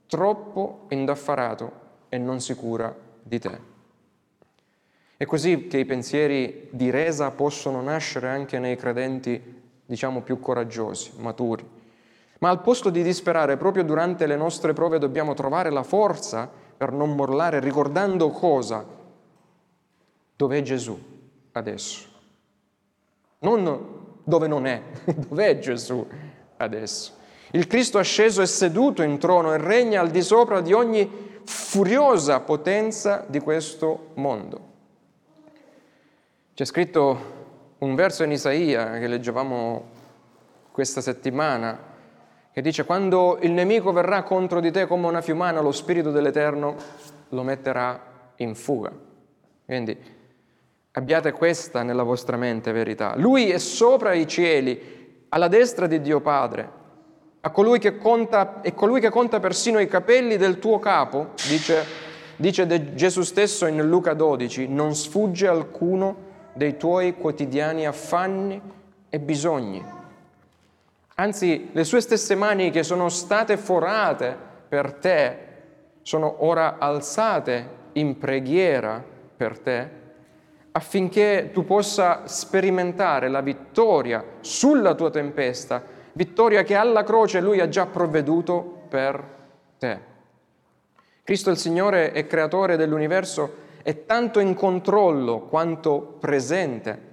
troppo 0.07 0.87
indaffarato 0.89 1.73
e 2.09 2.19
non 2.19 2.41
si 2.41 2.57
cura 2.57 2.93
di 3.23 3.39
te. 3.39 3.59
È 5.17 5.25
così 5.25 5.69
che 5.69 5.79
i 5.79 5.85
pensieri 5.85 6.67
di 6.73 6.91
resa 6.91 7.31
possono 7.31 7.81
nascere 7.81 8.29
anche 8.29 8.59
nei 8.59 8.75
credenti, 8.75 9.63
diciamo, 9.87 10.23
più 10.23 10.41
coraggiosi, 10.41 11.13
maturi. 11.19 11.65
Ma 12.41 12.49
al 12.49 12.61
posto 12.61 12.91
di 12.91 13.05
disperare, 13.05 13.57
proprio 13.57 13.85
durante 13.85 14.27
le 14.27 14.35
nostre 14.35 14.73
prove 14.73 14.99
dobbiamo 14.99 15.33
trovare 15.35 15.71
la 15.71 15.85
forza 15.85 16.51
per 16.77 16.91
non 16.91 17.15
morlare, 17.15 17.61
ricordando 17.61 18.31
cosa? 18.31 18.85
Dov'è 20.35 20.63
Gesù 20.63 20.99
adesso? 21.53 22.09
Non 23.41 24.23
dove 24.25 24.49
non 24.49 24.67
è, 24.67 24.83
dov'è 25.29 25.61
Gesù 25.61 26.05
adesso? 26.57 27.19
Il 27.53 27.67
Cristo 27.67 27.99
asceso 27.99 28.43
è 28.43 28.47
seduto 28.47 29.03
in 29.03 29.19
trono 29.19 29.53
e 29.53 29.59
regna 29.59 30.01
al 30.01 30.11
di 30.11 30.23
sopra 30.23 30.61
di 30.61 30.73
ogni 30.73 31.41
furiosa 31.45 32.41
potenza 32.41 33.25
di 33.27 33.41
questo 33.41 34.11
mondo. 34.15 34.69
C'è 36.55 36.65
scritto 36.65 37.39
un 37.79 37.95
verso 37.97 38.23
in 38.23 38.31
Isaia 38.31 38.99
che 38.99 39.09
leggevamo 39.09 39.89
questa 40.71 41.01
settimana, 41.01 41.77
che 42.53 42.63
dice 42.63 42.85
quando 42.85 43.39
il 43.43 43.51
nemico 43.51 43.91
verrà 43.91 44.23
contro 44.23 44.61
di 44.61 44.71
te 44.71 44.87
come 44.87 45.09
una 45.09 45.21
fiumana, 45.21 45.61
lo 45.61 45.73
Spirito 45.73 46.13
dell'Eterno 46.13 46.77
lo 47.31 47.43
metterà 47.43 48.01
in 48.37 48.55
fuga. 48.55 48.93
Quindi 49.65 49.97
abbiate 50.93 51.33
questa 51.33 51.83
nella 51.83 52.05
vostra 52.05 52.37
mente 52.37 52.71
verità. 52.71 53.15
Lui 53.17 53.51
è 53.51 53.59
sopra 53.59 54.13
i 54.13 54.29
cieli, 54.29 55.27
alla 55.31 55.49
destra 55.49 55.87
di 55.87 56.01
Dio 56.01 56.21
Padre, 56.21 56.79
a 57.43 57.51
colui 57.51 57.79
che 57.79 57.97
conta, 57.97 58.61
è 58.61 58.75
colui 58.75 59.01
che 59.01 59.11
conta 59.11 59.41
persino 59.41 59.79
i 59.79 59.87
capelli 59.87 60.37
del 60.37 60.59
tuo 60.59 60.79
capo, 60.79 61.31
dice, 61.49 61.85
dice 62.37 62.95
Gesù 62.95 63.23
stesso 63.23 63.67
in 63.67 63.81
Luca 63.89 64.15
12, 64.15 64.69
non 64.69 64.95
sfugge 64.95 65.47
alcuno 65.47 66.29
dei 66.53 66.77
tuoi 66.77 67.17
quotidiani 67.17 67.87
affanni 67.87 68.61
e 69.09 69.19
bisogni. 69.19 69.83
Anzi, 71.15 71.71
le 71.73 71.85
sue 71.85 72.01
stesse 72.01 72.35
mani 72.35 72.71
che 72.71 72.83
sono 72.83 73.09
state 73.09 73.57
forate 73.57 74.37
per 74.69 74.93
te 74.95 75.49
sono 76.03 76.45
ora 76.45 76.77
alzate 76.79 77.79
in 77.93 78.19
preghiera 78.19 79.03
per 79.37 79.59
te 79.59 79.99
affinché 80.73 81.51
tu 81.53 81.65
possa 81.65 82.23
sperimentare 82.27 83.29
la 83.29 83.41
vittoria 83.41 84.25
sulla 84.41 84.95
tua 84.95 85.11
tempesta, 85.11 85.83
vittoria 86.13 86.63
che 86.63 86.75
alla 86.75 87.05
croce 87.05 87.41
lui 87.41 87.61
ha 87.61 87.69
già 87.69 87.87
provveduto 87.87 88.83
per 88.89 89.25
te. 89.79 90.09
Cristo 91.23 91.51
il 91.51 91.57
Signore 91.57 92.13
è 92.13 92.27
creatore 92.27 92.77
dell'universo 92.77 93.69
è 93.83 94.05
tanto 94.05 94.41
in 94.41 94.55
controllo 94.55 95.41
quanto 95.41 96.17
presente 96.19 97.09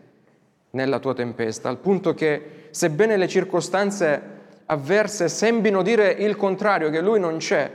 nella 0.72 1.00
tua 1.00 1.14
tempesta, 1.14 1.70
al 1.70 1.78
punto 1.78 2.14
che 2.14 2.68
sebbene 2.72 3.18
le 3.18 3.28
circostanze 3.28 4.36
avverse 4.66 5.30
sembrino 5.30 5.82
dire 5.82 6.10
il 6.12 6.36
contrario, 6.36 6.90
che 6.90 7.02
lui 7.02 7.20
non 7.20 7.38
c'è, 7.38 7.72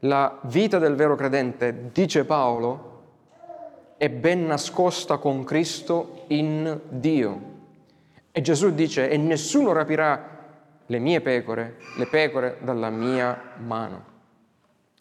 la 0.00 0.38
vita 0.42 0.78
del 0.78 0.94
vero 0.94 1.16
credente, 1.16 1.90
dice 1.92 2.24
Paolo, 2.24 2.94
è 3.96 4.10
ben 4.10 4.46
nascosta 4.46 5.16
con 5.16 5.44
Cristo 5.44 6.24
in 6.28 6.78
Dio. 6.88 7.54
E 8.30 8.40
Gesù 8.42 8.74
dice, 8.74 9.08
e 9.08 9.16
nessuno 9.16 9.72
rapirà 9.72 10.35
le 10.86 10.98
mie 10.98 11.20
pecore, 11.20 11.76
le 11.96 12.06
pecore 12.06 12.58
dalla 12.60 12.90
mia 12.90 13.54
mano. 13.58 14.14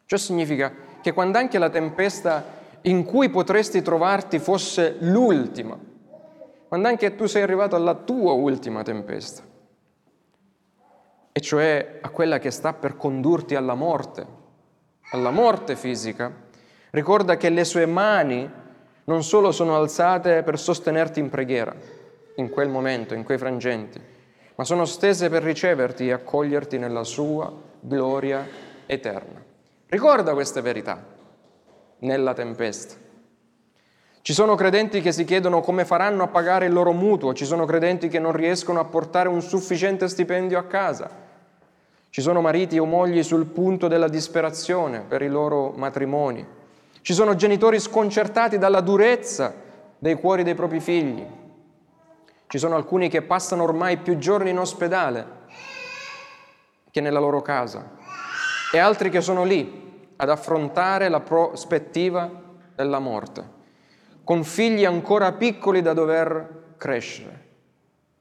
Ciò 0.06 0.18
significa 0.18 0.72
che 1.02 1.14
quando 1.14 1.38
anche 1.38 1.58
la 1.58 1.70
tempesta 1.70 2.44
in 2.82 3.04
cui 3.04 3.30
potresti 3.30 3.82
trovarti 3.82 4.40
fosse 4.40 4.98
l'ultima, 5.00 5.78
quando 6.68 6.88
anche 6.88 7.16
tu 7.16 7.26
sei 7.26 7.42
arrivato 7.42 7.76
alla 7.76 7.96
tua 7.96 8.34
ultima 8.34 8.84
tempesta, 8.84 9.44
e 11.32 11.40
cioè 11.42 12.00
a 12.02 12.10
quella 12.10 12.40
che 12.40 12.52
sta 12.52 12.74
per 12.74 12.98
condurti 12.98 13.56
alla 13.56 13.76
morte, 13.76 14.26
alla 15.12 15.32
morte 15.32 15.76
fisica, 15.76 16.32
ricorda 16.92 17.38
che 17.38 17.50
le 17.50 17.64
sue 17.64 17.86
mani 17.86 18.50
non 19.06 19.24
solo 19.24 19.52
sono 19.52 19.76
alzate 19.76 20.44
per 20.44 20.58
sostenerti 20.58 21.20
in 21.20 21.30
preghiera, 21.30 21.76
in 22.36 22.50
quel 22.50 22.70
momento, 22.70 23.14
in 23.14 23.24
quei 23.24 23.38
frangenti, 23.38 24.00
ma 24.56 24.64
sono 24.64 24.86
stese 24.86 25.30
per 25.30 25.44
riceverti 25.44 26.08
e 26.08 26.14
accoglierti 26.14 26.78
nella 26.78 27.04
sua 27.04 27.52
gloria 27.80 28.48
eterna. 28.86 29.44
Ricorda 29.88 30.34
queste 30.34 30.62
verità 30.62 31.04
nella 32.00 32.34
tempesta. 32.34 32.96
Ci 34.22 34.34
sono 34.34 34.56
credenti 34.56 35.02
che 35.02 35.12
si 35.12 35.24
chiedono 35.24 35.62
come 35.62 35.86
faranno 35.86 36.24
a 36.24 36.28
pagare 36.28 36.66
il 36.66 36.74
loro 36.74 36.92
mutuo, 36.94 37.34
ci 37.34 37.46
sono 37.46 37.66
credenti 37.66 38.08
che 38.08 38.18
non 38.18 38.32
riescono 38.32 38.80
a 38.80 38.86
portare 38.86 39.30
un 39.30 39.42
sufficiente 39.42 40.08
stipendio 40.08 40.58
a 40.58 40.64
casa, 40.64 41.08
ci 42.10 42.22
sono 42.22 42.42
mariti 42.42 42.80
o 42.80 42.86
mogli 42.86 43.22
sul 43.22 43.46
punto 43.46 43.88
della 43.88 44.08
disperazione 44.08 45.02
per 45.02 45.22
i 45.22 45.28
loro 45.28 45.74
matrimoni, 45.76 46.44
ci 47.02 47.14
sono 47.14 47.36
genitori 47.36 47.80
sconcertati 47.80 48.58
dalla 48.58 48.82
durezza 48.82 49.54
dei 50.00 50.16
cuori 50.16 50.42
dei 50.42 50.56
propri 50.56 50.80
figli, 50.80 51.24
ci 52.48 52.58
sono 52.58 52.76
alcuni 52.76 53.10
che 53.10 53.22
passano 53.22 53.64
ormai 53.64 53.98
più 53.98 54.18
giorni 54.18 54.52
in 54.52 54.60
ospedale 54.60 55.44
che 56.92 57.02
nella 57.02 57.20
loro 57.20 57.42
casa 57.42 57.92
e 58.72 58.78
altri 58.78 59.10
che 59.10 59.22
sono 59.22 59.44
lì 59.44 60.14
ad 60.16 60.30
affrontare 60.30 61.10
la 61.10 61.20
prospettiva 61.20 62.30
della 62.74 63.00
morte, 63.00 63.50
con 64.24 64.44
figli 64.44 64.86
ancora 64.86 65.34
piccoli 65.34 65.82
da 65.82 65.94
dover 65.94 66.76
crescere. 66.78 67.44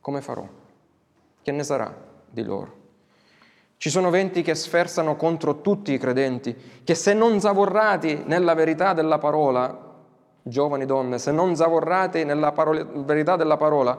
Come 0.01 0.21
farò? 0.21 0.47
Che 1.43 1.53
ne 1.53 1.63
sarà 1.63 1.95
di 2.29 2.43
loro? 2.43 2.83
Ci 3.77 3.91
sono 3.91 4.11
venti 4.11 4.43
che 4.43 4.55
sferzano 4.55 5.15
contro 5.17 5.61
tutti 5.61 5.93
i 5.93 5.99
credenti, 5.99 6.81
che 6.85 6.95
se 6.95 7.13
non 7.13 7.41
zavorrati 7.41 8.23
nella 8.27 8.55
verità 8.55 8.93
della 8.93 9.19
parola, 9.19 9.94
giovani 10.47 10.85
donne, 10.85 11.19
se 11.19 11.33
non 11.33 11.57
zavorrati 11.57 12.25
nella 12.25 12.53
parola, 12.53 12.85
verità 12.85 13.37
della 13.37 13.57
parola, 13.57 13.99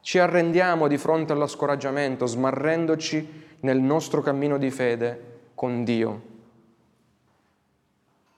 ci 0.00 0.18
arrendiamo 0.18 0.88
di 0.88 0.98
fronte 0.98 1.32
allo 1.32 1.46
scoraggiamento, 1.46 2.26
smarrendoci 2.26 3.56
nel 3.60 3.80
nostro 3.80 4.20
cammino 4.20 4.58
di 4.58 4.70
fede 4.70 5.30
con 5.54 5.84
Dio. 5.84 6.22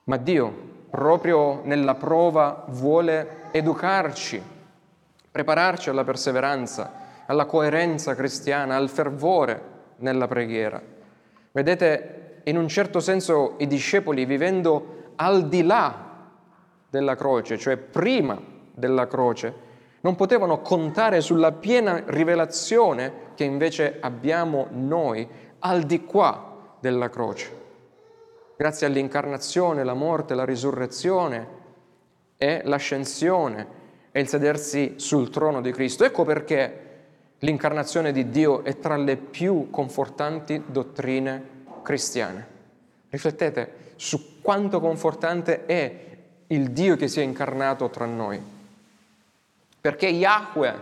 Ma 0.04 0.16
Dio, 0.18 0.52
proprio 0.90 1.62
nella 1.64 1.94
prova, 1.94 2.64
vuole 2.68 3.48
educarci, 3.50 4.40
prepararci 5.30 5.88
alla 5.88 6.04
perseveranza, 6.04 6.92
alla 7.26 7.46
coerenza 7.46 8.14
cristiana, 8.14 8.76
al 8.76 8.88
fervore 8.88 9.72
nella 9.96 10.28
preghiera. 10.28 10.80
Vedete, 11.50 12.42
in 12.44 12.56
un 12.58 12.68
certo 12.68 13.00
senso 13.00 13.54
i 13.58 13.66
discepoli 13.66 14.26
vivendo 14.26 15.12
al 15.16 15.48
di 15.48 15.62
là 15.62 16.13
della 16.94 17.16
croce, 17.16 17.58
cioè 17.58 17.76
prima 17.76 18.40
della 18.72 19.08
croce, 19.08 19.72
non 20.00 20.14
potevano 20.14 20.60
contare 20.60 21.20
sulla 21.20 21.52
piena 21.52 22.04
rivelazione 22.06 23.32
che 23.34 23.42
invece 23.44 23.96
abbiamo 24.00 24.68
noi 24.70 25.26
al 25.58 25.82
di 25.82 26.04
qua 26.04 26.76
della 26.78 27.08
croce 27.08 27.62
grazie 28.56 28.86
all'incarnazione, 28.86 29.84
la 29.84 29.94
morte, 29.94 30.34
la 30.34 30.44
risurrezione 30.44 31.62
e 32.36 32.62
l'ascensione 32.64 33.82
e 34.12 34.20
il 34.20 34.28
sedersi 34.28 34.94
sul 34.96 35.30
trono 35.30 35.60
di 35.60 35.72
Cristo. 35.72 36.04
Ecco 36.04 36.24
perché 36.24 36.80
l'incarnazione 37.40 38.12
di 38.12 38.30
Dio 38.30 38.62
è 38.64 38.78
tra 38.78 38.96
le 38.96 39.16
più 39.16 39.70
confortanti 39.70 40.62
dottrine 40.66 41.62
cristiane. 41.82 42.52
Riflettete 43.10 43.92
su 43.96 44.40
quanto 44.40 44.80
confortante 44.80 45.66
è 45.66 46.13
il 46.54 46.70
Dio 46.70 46.96
che 46.96 47.08
si 47.08 47.20
è 47.20 47.22
incarnato 47.22 47.90
tra 47.90 48.06
noi. 48.06 48.40
Perché 49.80 50.06
Yahweh, 50.06 50.74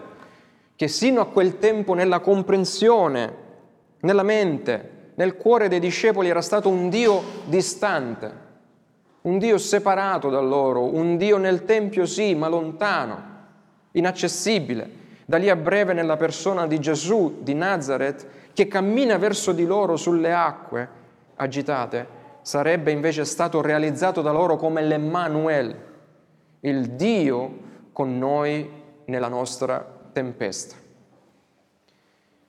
che 0.76 0.88
sino 0.88 1.20
a 1.20 1.26
quel 1.26 1.58
tempo 1.58 1.94
nella 1.94 2.20
comprensione, 2.20 3.34
nella 4.00 4.22
mente, 4.22 5.10
nel 5.14 5.36
cuore 5.36 5.68
dei 5.68 5.80
discepoli 5.80 6.28
era 6.28 6.40
stato 6.40 6.68
un 6.68 6.88
Dio 6.88 7.22
distante, 7.44 8.40
un 9.22 9.38
Dio 9.38 9.58
separato 9.58 10.30
da 10.30 10.40
loro, 10.40 10.94
un 10.94 11.16
Dio 11.16 11.36
nel 11.36 11.64
Tempio 11.64 12.06
sì, 12.06 12.34
ma 12.34 12.48
lontano, 12.48 13.22
inaccessibile. 13.92 15.00
Da 15.24 15.36
lì 15.36 15.48
a 15.48 15.56
breve 15.56 15.92
nella 15.92 16.16
persona 16.16 16.66
di 16.66 16.80
Gesù 16.80 17.38
di 17.40 17.54
Nazareth, 17.54 18.26
che 18.52 18.68
cammina 18.68 19.16
verso 19.16 19.52
di 19.52 19.64
loro 19.64 19.96
sulle 19.96 20.32
acque 20.32 20.88
agitate, 21.36 22.20
sarebbe 22.42 22.90
invece 22.90 23.24
stato 23.24 23.60
realizzato 23.60 24.20
da 24.20 24.32
loro 24.32 24.56
come 24.56 24.82
l'Emmanuel, 24.82 25.76
il 26.60 26.90
Dio 26.90 27.58
con 27.92 28.18
noi 28.18 28.68
nella 29.06 29.28
nostra 29.28 30.00
tempesta. 30.12 30.76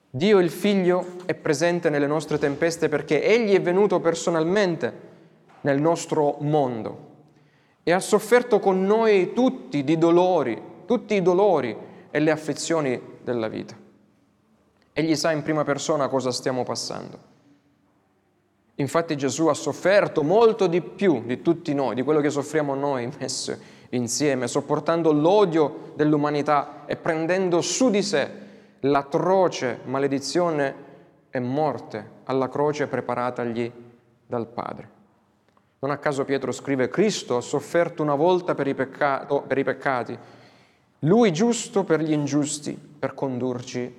Dio 0.10 0.40
il 0.40 0.52
Figlio 0.52 1.06
è 1.26 1.34
presente 1.34 1.90
nelle 1.90 2.06
nostre 2.06 2.38
tempeste 2.38 2.90
perché 2.90 3.24
Egli 3.24 3.54
è 3.56 3.62
venuto 3.62 4.00
personalmente 4.00 5.12
nel 5.62 5.82
nostro 5.82 6.38
mondo 6.42 7.12
e 7.84 7.92
ha 7.92 8.00
sofferto 8.00 8.60
con 8.60 8.86
noi 8.86 9.34
tutti 9.34 9.84
i 9.84 9.98
dolori, 9.98 10.62
tutti 10.86 11.16
i 11.16 11.22
dolori 11.22 11.76
e 12.12 12.20
le 12.20 12.32
afflizioni 12.32 13.02
della 13.24 13.48
vita. 13.48 13.76
Egli 14.94 15.16
sa 15.16 15.32
in 15.32 15.42
prima 15.42 15.64
persona 15.64 16.08
cosa 16.08 16.32
stiamo 16.32 16.64
passando. 16.64 17.33
Infatti 18.76 19.16
Gesù 19.16 19.48
ha 19.48 19.54
sofferto 19.54 20.24
molto 20.24 20.68
di 20.68 20.82
più 20.82 21.24
di 21.26 21.42
tutti 21.42 21.74
noi, 21.74 21.96
di 21.96 22.02
quello 22.02 22.22
che 22.22 22.30
soffriamo 22.30 22.74
noi 22.74 23.12
messi 23.20 23.56
insieme, 23.90 24.48
sopportando 24.48 25.12
l'odio 25.12 25.94
dell'umanità 25.96 26.86
e 26.86 26.96
prendendo 26.96 27.62
su 27.62 27.90
di 27.90 28.02
sé 28.02 28.42
l'atroce 28.80 29.80
maledizione 29.86 30.76
e 31.30 31.40
morte 31.40 32.10
alla 32.24 32.50
croce 32.50 32.88
preparatagli 32.88 33.72
dal 34.26 34.48
Padre. 34.48 34.90
Non 35.80 35.92
a 35.92 35.98
caso 35.98 36.26
Pietro 36.26 36.52
scrive, 36.52 36.90
Cristo 36.90 37.38
ha 37.38 37.42
sofferto 37.42 38.02
una 38.02 38.16
volta 38.16 38.56
per 38.56 38.68
i, 38.68 38.74
peccato, 38.74 39.42
per 39.42 39.58
i 39.58 39.64
peccati 39.64 40.18
lui 41.04 41.34
giusto 41.34 41.84
per 41.84 42.02
gli 42.02 42.14
ingiusti, 42.14 42.74
per 42.74 43.14
condurci 43.14 43.94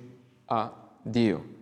a 0.45 0.73
Dio. 1.01 1.54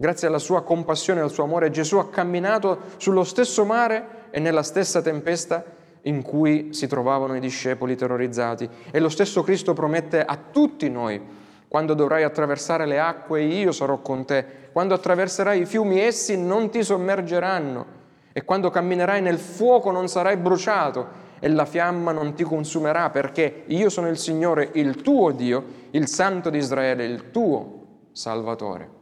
Grazie 0.00 0.28
alla 0.28 0.38
sua 0.38 0.62
compassione 0.62 1.18
e 1.18 1.22
al 1.24 1.32
suo 1.32 1.42
amore 1.42 1.70
Gesù 1.70 1.96
ha 1.96 2.08
camminato 2.08 2.82
sullo 2.98 3.24
stesso 3.24 3.64
mare 3.64 4.26
e 4.30 4.38
nella 4.38 4.62
stessa 4.62 5.02
tempesta 5.02 5.64
in 6.02 6.22
cui 6.22 6.72
si 6.72 6.86
trovavano 6.86 7.34
i 7.34 7.40
discepoli 7.40 7.96
terrorizzati. 7.96 8.70
E 8.92 9.00
lo 9.00 9.08
stesso 9.08 9.42
Cristo 9.42 9.72
promette 9.72 10.24
a 10.24 10.38
tutti 10.52 10.88
noi, 10.88 11.20
quando 11.66 11.94
dovrai 11.94 12.22
attraversare 12.22 12.86
le 12.86 13.00
acque 13.00 13.42
io 13.42 13.72
sarò 13.72 13.98
con 13.98 14.24
te, 14.24 14.70
quando 14.70 14.94
attraverserai 14.94 15.62
i 15.62 15.66
fiumi 15.66 15.98
essi 15.98 16.40
non 16.40 16.70
ti 16.70 16.84
sommergeranno 16.84 17.86
e 18.32 18.44
quando 18.44 18.70
camminerai 18.70 19.20
nel 19.20 19.40
fuoco 19.40 19.90
non 19.90 20.06
sarai 20.06 20.36
bruciato 20.36 21.26
e 21.40 21.48
la 21.48 21.64
fiamma 21.64 22.12
non 22.12 22.34
ti 22.34 22.44
consumerà 22.44 23.10
perché 23.10 23.64
io 23.66 23.88
sono 23.88 24.06
il 24.06 24.16
Signore, 24.16 24.70
il 24.74 25.02
tuo 25.02 25.32
Dio, 25.32 25.64
il 25.90 26.06
Santo 26.06 26.50
di 26.50 26.58
Israele, 26.58 27.04
il 27.04 27.32
tuo 27.32 27.86
Salvatore. 28.12 28.97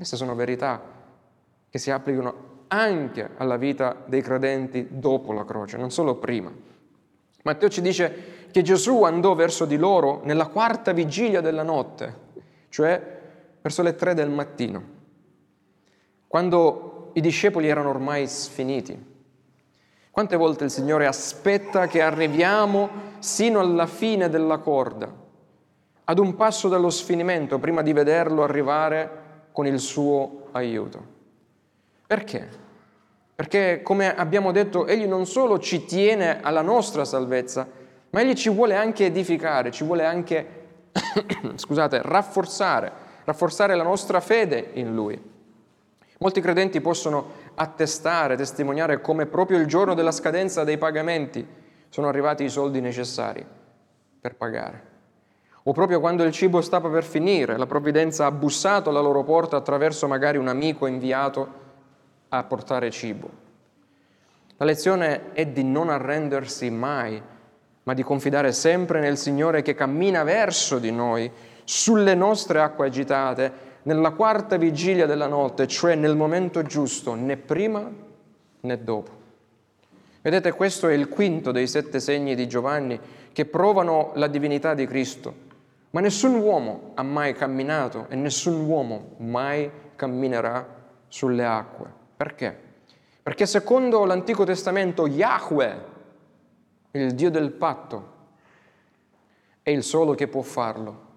Queste 0.00 0.16
sono 0.16 0.34
verità 0.34 0.80
che 1.68 1.76
si 1.76 1.90
applicano 1.90 2.64
anche 2.68 3.32
alla 3.36 3.58
vita 3.58 4.02
dei 4.06 4.22
credenti 4.22 4.86
dopo 4.92 5.34
la 5.34 5.44
croce, 5.44 5.76
non 5.76 5.90
solo 5.90 6.14
prima. 6.14 6.50
Matteo 7.42 7.68
ci 7.68 7.82
dice 7.82 8.46
che 8.50 8.62
Gesù 8.62 9.02
andò 9.02 9.34
verso 9.34 9.66
di 9.66 9.76
loro 9.76 10.22
nella 10.24 10.46
quarta 10.46 10.92
vigilia 10.92 11.42
della 11.42 11.62
notte, 11.62 12.16
cioè 12.70 13.18
verso 13.60 13.82
le 13.82 13.94
tre 13.94 14.14
del 14.14 14.30
mattino, 14.30 14.84
quando 16.26 17.10
i 17.12 17.20
discepoli 17.20 17.68
erano 17.68 17.90
ormai 17.90 18.26
sfiniti. 18.26 18.98
Quante 20.10 20.36
volte 20.36 20.64
il 20.64 20.70
Signore 20.70 21.04
aspetta 21.04 21.88
che 21.88 22.00
arriviamo 22.00 22.88
sino 23.18 23.60
alla 23.60 23.86
fine 23.86 24.30
della 24.30 24.56
corda, 24.60 25.14
ad 26.04 26.18
un 26.18 26.34
passo 26.36 26.68
dallo 26.68 26.88
sfinimento, 26.88 27.58
prima 27.58 27.82
di 27.82 27.92
vederlo 27.92 28.42
arrivare 28.42 29.28
con 29.60 29.66
il 29.66 29.78
suo 29.78 30.46
aiuto. 30.52 31.04
Perché? 32.06 32.48
Perché, 33.34 33.82
come 33.82 34.16
abbiamo 34.16 34.52
detto, 34.52 34.86
Egli 34.86 35.04
non 35.04 35.26
solo 35.26 35.58
ci 35.58 35.84
tiene 35.84 36.40
alla 36.40 36.62
nostra 36.62 37.04
salvezza, 37.04 37.68
ma 38.08 38.22
Egli 38.22 38.32
ci 38.32 38.48
vuole 38.48 38.74
anche 38.74 39.04
edificare, 39.04 39.70
ci 39.70 39.84
vuole 39.84 40.06
anche, 40.06 40.46
scusate, 41.56 42.00
rafforzare, 42.02 42.90
rafforzare 43.24 43.74
la 43.74 43.82
nostra 43.82 44.20
fede 44.20 44.70
in 44.72 44.94
Lui. 44.94 45.22
Molti 46.20 46.40
credenti 46.40 46.80
possono 46.80 47.32
attestare, 47.54 48.36
testimoniare 48.36 49.02
come 49.02 49.26
proprio 49.26 49.58
il 49.58 49.66
giorno 49.66 49.92
della 49.92 50.12
scadenza 50.12 50.64
dei 50.64 50.78
pagamenti 50.78 51.46
sono 51.90 52.08
arrivati 52.08 52.44
i 52.44 52.48
soldi 52.48 52.80
necessari 52.80 53.44
per 54.22 54.36
pagare 54.36 54.89
o 55.62 55.72
proprio 55.72 56.00
quando 56.00 56.24
il 56.24 56.32
cibo 56.32 56.60
stava 56.62 56.88
per 56.88 57.04
finire, 57.04 57.58
la 57.58 57.66
provvidenza 57.66 58.26
ha 58.26 58.30
bussato 58.30 58.90
alla 58.90 59.00
loro 59.00 59.22
porta 59.24 59.56
attraverso 59.56 60.06
magari 60.06 60.38
un 60.38 60.48
amico 60.48 60.86
inviato 60.86 61.48
a 62.28 62.42
portare 62.44 62.90
cibo. 62.90 63.48
La 64.56 64.64
lezione 64.64 65.32
è 65.32 65.46
di 65.46 65.62
non 65.64 65.90
arrendersi 65.90 66.70
mai, 66.70 67.20
ma 67.82 67.94
di 67.94 68.02
confidare 68.02 68.52
sempre 68.52 69.00
nel 69.00 69.16
Signore 69.16 69.62
che 69.62 69.74
cammina 69.74 70.22
verso 70.22 70.78
di 70.78 70.92
noi, 70.92 71.30
sulle 71.64 72.14
nostre 72.14 72.60
acque 72.60 72.86
agitate, 72.86 73.68
nella 73.82 74.10
quarta 74.10 74.56
vigilia 74.56 75.06
della 75.06 75.26
notte, 75.26 75.66
cioè 75.66 75.94
nel 75.94 76.16
momento 76.16 76.62
giusto, 76.62 77.14
né 77.14 77.36
prima 77.36 77.90
né 78.60 78.84
dopo. 78.84 79.18
Vedete, 80.22 80.52
questo 80.52 80.88
è 80.88 80.92
il 80.92 81.08
quinto 81.08 81.50
dei 81.50 81.66
sette 81.66 81.98
segni 81.98 82.34
di 82.34 82.46
Giovanni 82.46 83.00
che 83.32 83.46
provano 83.46 84.12
la 84.14 84.26
divinità 84.26 84.74
di 84.74 84.86
Cristo. 84.86 85.48
Ma 85.90 86.00
nessun 86.00 86.34
uomo 86.34 86.92
ha 86.94 87.02
mai 87.02 87.34
camminato 87.34 88.06
e 88.08 88.14
nessun 88.14 88.66
uomo 88.66 89.16
mai 89.18 89.70
camminerà 89.96 90.66
sulle 91.08 91.44
acque. 91.44 91.92
Perché? 92.16 92.56
Perché 93.22 93.44
secondo 93.44 94.04
l'Antico 94.04 94.44
Testamento 94.44 95.06
Yahweh, 95.06 95.84
il 96.92 97.14
Dio 97.14 97.30
del 97.30 97.50
patto, 97.50 98.18
è 99.62 99.70
il 99.70 99.82
solo 99.82 100.14
che 100.14 100.28
può 100.28 100.42
farlo. 100.42 101.08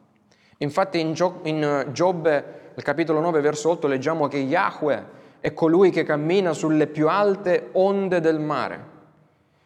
Infatti 0.57 0.99
in, 0.99 1.13
Giobbe, 1.13 2.71
nel 2.73 2.83
capitolo 2.83 3.19
9, 3.19 3.41
verso 3.41 3.69
8, 3.69 3.87
leggiamo 3.87 4.27
che 4.27 4.37
Yahweh 4.37 5.21
è 5.39 5.53
colui 5.53 5.91
che 5.91 6.03
cammina 6.03 6.53
sulle 6.53 6.87
più 6.87 7.09
alte 7.09 7.69
onde 7.73 8.19
del 8.19 8.39
mare. 8.39 8.91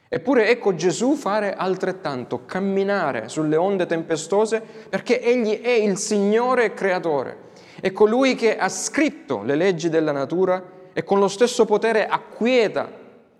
Eppure 0.09 0.49
ecco 0.49 0.73
Gesù 0.73 1.15
fare 1.15 1.53
altrettanto, 1.53 2.45
camminare 2.45 3.27
sulle 3.27 3.57
onde 3.57 3.85
tempestose 3.85 4.61
perché 4.61 5.21
Egli 5.21 5.59
è 5.59 5.71
il 5.71 5.97
Signore 5.97 6.73
creatore, 6.73 7.45
è 7.81 7.91
colui 7.91 8.35
che 8.35 8.57
ha 8.57 8.69
scritto 8.69 9.41
le 9.43 9.55
leggi 9.55 9.89
della 9.89 10.13
natura 10.13 10.63
e 10.93 11.03
con 11.03 11.19
lo 11.19 11.27
stesso 11.27 11.65
potere 11.65 12.07
acquieta 12.07 12.89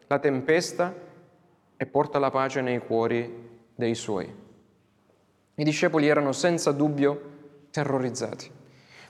la 0.08 0.19
tempesta 0.19 0.93
e 1.77 1.86
porta 1.86 2.19
la 2.19 2.32
pace 2.32 2.62
nei 2.62 2.80
cuori 2.80 3.45
dei 3.73 3.95
suoi. 3.95 4.45
I 5.56 5.63
discepoli 5.63 6.08
erano 6.08 6.34
senza 6.34 6.71
dubbio 6.71 7.21
terrorizzati. 7.71 8.51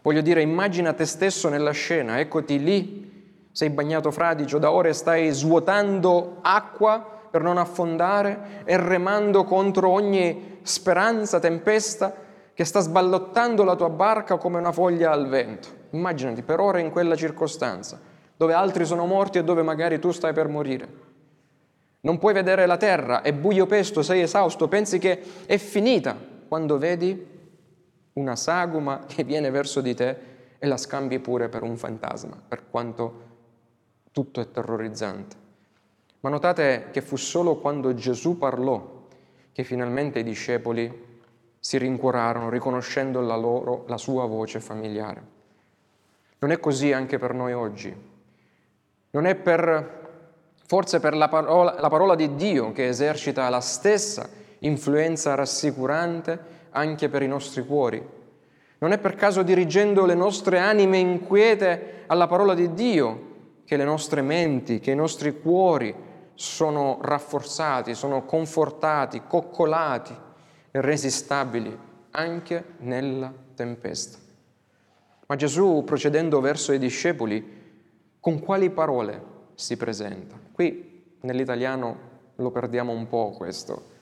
Voglio 0.03 0.21
dire, 0.21 0.41
immagina 0.41 0.93
te 0.93 1.05
stesso 1.05 1.49
nella 1.49 1.71
scena, 1.71 2.19
eccoti 2.19 2.63
lì, 2.63 3.49
sei 3.51 3.69
bagnato 3.69 4.11
fradicio, 4.11 4.59
da 4.59 4.71
ore 4.71 4.93
stai 4.93 5.31
svuotando 5.31 6.37
acqua 6.41 7.16
per 7.37 7.45
non 7.45 7.59
affondare 7.59 8.63
e 8.63 8.77
remando 8.77 9.43
contro 9.43 9.89
ogni 9.89 10.57
speranza, 10.63 11.39
tempesta 11.39 12.11
che 12.51 12.65
sta 12.65 12.79
sballottando 12.79 13.63
la 13.63 13.75
tua 13.75 13.89
barca 13.89 14.37
come 14.37 14.57
una 14.57 14.71
foglia 14.71 15.11
al 15.11 15.27
vento. 15.27 15.67
Immaginati 15.91 16.41
per 16.41 16.59
ore 16.59 16.81
in 16.81 16.89
quella 16.89 17.15
circostanza, 17.15 18.01
dove 18.35 18.53
altri 18.53 18.85
sono 18.85 19.05
morti 19.05 19.37
e 19.37 19.43
dove 19.43 19.61
magari 19.61 19.99
tu 19.99 20.09
stai 20.09 20.33
per 20.33 20.47
morire. 20.47 20.87
Non 21.99 22.17
puoi 22.17 22.33
vedere 22.33 22.65
la 22.65 22.77
terra, 22.77 23.21
è 23.21 23.31
buio 23.33 23.67
pesto, 23.67 24.01
sei 24.01 24.21
esausto, 24.21 24.67
pensi 24.67 24.97
che 24.97 25.21
è 25.45 25.57
finita 25.57 26.17
quando 26.47 26.79
vedi 26.79 27.35
una 28.13 28.35
sagoma 28.35 29.03
che 29.05 29.23
viene 29.23 29.51
verso 29.51 29.79
di 29.79 29.93
te 29.93 30.17
e 30.57 30.65
la 30.65 30.77
scambi 30.77 31.19
pure 31.19 31.49
per 31.49 31.61
un 31.61 31.77
fantasma, 31.77 32.35
per 32.47 32.63
quanto 32.67 33.25
tutto 34.11 34.41
è 34.41 34.49
terrorizzante. 34.49 35.45
Ma 36.27 36.33
notate 36.33 36.87
che 36.91 36.99
fu 36.99 37.15
solo 37.15 37.55
quando 37.55 37.93
Gesù 37.93 38.37
parlò 38.37 39.05
che 39.53 39.63
finalmente 39.63 40.19
i 40.19 40.23
discepoli 40.23 41.05
si 41.57 41.77
rincuorarono 41.77 42.49
riconoscendo 42.49 43.21
la, 43.21 43.37
loro, 43.37 43.85
la 43.87 43.95
sua 43.95 44.25
voce 44.25 44.59
familiare. 44.59 45.21
Non 46.39 46.51
è 46.51 46.59
così 46.59 46.91
anche 46.91 47.17
per 47.17 47.33
noi 47.33 47.53
oggi. 47.53 47.95
Non 49.11 49.25
è 49.25 49.35
per, 49.35 50.09
forse 50.65 50.99
per 50.99 51.15
la 51.15 51.29
parola, 51.29 51.79
la 51.79 51.87
parola 51.87 52.13
di 52.13 52.35
Dio 52.35 52.73
che 52.73 52.89
esercita 52.89 53.47
la 53.47 53.61
stessa 53.61 54.27
influenza 54.59 55.33
rassicurante 55.33 56.37
anche 56.71 57.07
per 57.07 57.21
i 57.21 57.27
nostri 57.29 57.65
cuori. 57.65 58.05
Non 58.79 58.91
è 58.91 58.97
per 58.97 59.15
caso 59.15 59.43
dirigendo 59.43 60.05
le 60.05 60.15
nostre 60.15 60.59
anime 60.59 60.97
inquiete 60.97 62.03
alla 62.07 62.27
parola 62.27 62.53
di 62.53 62.73
Dio 62.73 63.35
che 63.63 63.77
le 63.77 63.85
nostre 63.85 64.21
menti, 64.21 64.81
che 64.81 64.91
i 64.91 64.95
nostri 64.95 65.39
cuori 65.39 66.03
sono 66.37 66.99
rafforzati, 67.01 67.95
sono 67.95 68.23
confortati, 68.23 69.23
coccolati 69.27 70.15
e 70.69 70.81
resi 70.81 71.09
stabili 71.09 71.75
anche 72.11 72.63
nella 72.77 73.33
tempesta. 73.55 74.19
Ma 75.25 75.35
Gesù, 75.35 75.81
procedendo 75.83 76.39
verso 76.39 76.73
i 76.73 76.77
discepoli, 76.77 77.55
con 78.19 78.39
quali 78.39 78.69
parole 78.69 79.21
si 79.55 79.77
presenta? 79.77 80.39
Qui 80.51 81.15
nell'italiano 81.21 81.97
lo 82.35 82.51
perdiamo 82.51 82.91
un 82.91 83.07
po' 83.07 83.31
questo. 83.31 83.95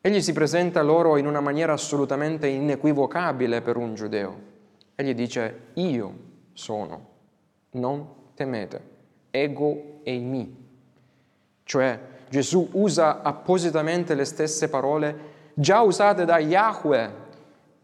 Egli 0.00 0.20
si 0.20 0.32
presenta 0.32 0.82
loro 0.82 1.18
in 1.18 1.26
una 1.26 1.40
maniera 1.40 1.72
assolutamente 1.72 2.48
inequivocabile 2.48 3.62
per 3.62 3.76
un 3.76 3.94
giudeo. 3.94 4.40
Egli 4.96 5.14
dice, 5.14 5.68
io 5.74 6.14
sono, 6.52 7.06
non 7.70 8.08
temete, 8.34 8.82
ego 9.30 10.00
e 10.02 10.18
mi. 10.18 10.67
Cioè 11.68 12.00
Gesù 12.30 12.66
usa 12.72 13.20
appositamente 13.20 14.14
le 14.14 14.24
stesse 14.24 14.70
parole 14.70 15.36
già 15.52 15.82
usate 15.82 16.24
da 16.24 16.38
Yahweh 16.38 17.10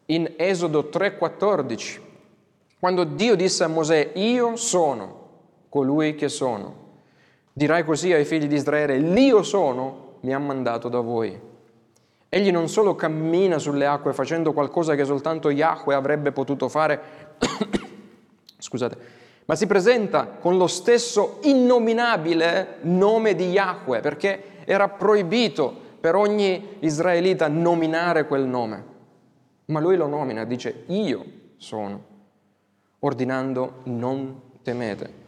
in 0.07 0.33
Esodo 0.39 0.89
3:14, 0.91 2.01
quando 2.81 3.05
Dio 3.05 3.35
disse 3.35 3.63
a 3.63 3.69
Mosè, 3.69 4.13
io 4.15 4.57
sono 4.57 5.29
colui 5.69 6.15
che 6.15 6.31
sono. 6.31 6.83
Dirai 7.53 7.85
così 7.85 8.11
ai 8.11 8.25
figli 8.25 8.47
di 8.47 8.55
Israele, 8.55 8.97
l'io 8.97 9.43
sono 9.43 10.17
mi 10.21 10.33
ha 10.33 10.39
mandato 10.39 10.89
da 10.89 11.01
voi. 11.01 11.39
Egli 12.31 12.51
non 12.51 12.71
solo 12.71 12.95
cammina 12.95 13.59
sulle 13.59 13.85
acque 13.85 14.15
facendo 14.15 14.55
qualcosa 14.55 14.95
che 14.95 15.05
soltanto 15.05 15.51
Yahweh 15.51 15.95
avrebbe 15.95 16.33
potuto 16.33 16.71
fare, 16.71 17.01
scusate, 18.57 19.24
ma 19.47 19.55
si 19.55 19.67
presenta 19.67 20.27
con 20.41 20.57
lo 20.57 20.67
stesso 20.67 21.39
innominabile 21.43 22.79
nome 22.83 23.35
di 23.35 23.51
Yahweh, 23.51 24.01
perché 24.01 24.43
era 24.65 24.89
proibito 24.89 25.83
per 26.01 26.15
ogni 26.15 26.77
israelita 26.81 27.49
nominare 27.49 28.27
quel 28.27 28.47
nome, 28.47 28.85
ma 29.67 29.81
lui 29.81 29.97
lo 29.97 30.07
nomina, 30.07 30.45
dice 30.45 30.85
io 30.87 31.25
sono, 31.57 32.03
ordinando 33.01 33.81
non 33.85 34.41
temete 34.63 35.23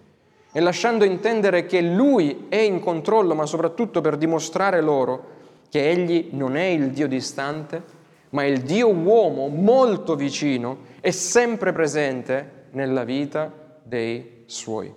e 0.52 0.60
lasciando 0.60 1.04
intendere 1.04 1.66
che 1.66 1.82
lui 1.82 2.46
è 2.48 2.56
in 2.56 2.80
controllo, 2.80 3.34
ma 3.34 3.44
soprattutto 3.44 4.00
per 4.00 4.16
dimostrare 4.16 4.80
loro 4.80 5.34
che 5.68 5.90
egli 5.90 6.28
non 6.32 6.56
è 6.56 6.64
il 6.64 6.92
Dio 6.92 7.06
distante, 7.06 7.82
ma 8.30 8.44
il 8.46 8.62
Dio 8.62 8.88
uomo 8.88 9.48
molto 9.48 10.14
vicino 10.14 10.78
e 11.02 11.12
sempre 11.12 11.72
presente 11.72 12.68
nella 12.70 13.04
vita 13.04 13.65
dei 13.86 14.42
suoi. 14.46 14.92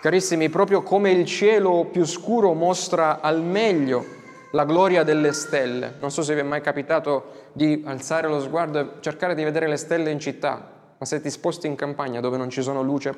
Carissimi, 0.00 0.50
proprio 0.50 0.82
come 0.82 1.10
il 1.12 1.24
cielo 1.24 1.86
più 1.90 2.04
scuro 2.04 2.52
mostra 2.52 3.20
al 3.22 3.42
meglio 3.42 4.04
la 4.52 4.66
gloria 4.66 5.02
delle 5.02 5.32
stelle, 5.32 5.94
non 5.98 6.10
so 6.10 6.22
se 6.22 6.34
vi 6.34 6.40
è 6.40 6.44
mai 6.44 6.60
capitato 6.60 7.48
di 7.52 7.82
alzare 7.86 8.28
lo 8.28 8.38
sguardo 8.38 8.78
e 8.78 8.86
cercare 9.00 9.34
di 9.34 9.42
vedere 9.42 9.66
le 9.66 9.76
stelle 9.76 10.10
in 10.10 10.20
città, 10.20 10.72
ma 10.98 11.06
se 11.06 11.22
ti 11.22 11.30
sposti 11.30 11.66
in 11.66 11.74
campagna 11.74 12.20
dove 12.20 12.36
non 12.36 12.50
ci 12.50 12.62
sono 12.62 12.82
luce, 12.82 13.14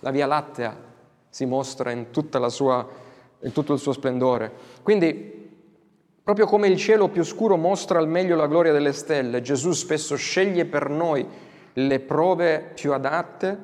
la 0.00 0.10
Via 0.10 0.26
Lattea 0.26 0.74
si 1.28 1.44
mostra 1.44 1.90
in, 1.90 2.06
sua, 2.48 2.88
in 3.40 3.52
tutto 3.52 3.74
il 3.74 3.78
suo 3.78 3.92
splendore. 3.92 4.50
Quindi, 4.82 5.42
proprio 6.22 6.46
come 6.46 6.68
il 6.68 6.78
cielo 6.78 7.08
più 7.08 7.22
scuro 7.22 7.56
mostra 7.56 7.98
al 7.98 8.08
meglio 8.08 8.34
la 8.34 8.46
gloria 8.46 8.72
delle 8.72 8.92
stelle, 8.92 9.42
Gesù 9.42 9.72
spesso 9.72 10.16
sceglie 10.16 10.64
per 10.64 10.88
noi 10.88 11.52
le 11.74 12.00
prove 12.00 12.72
più 12.74 12.92
adatte, 12.92 13.58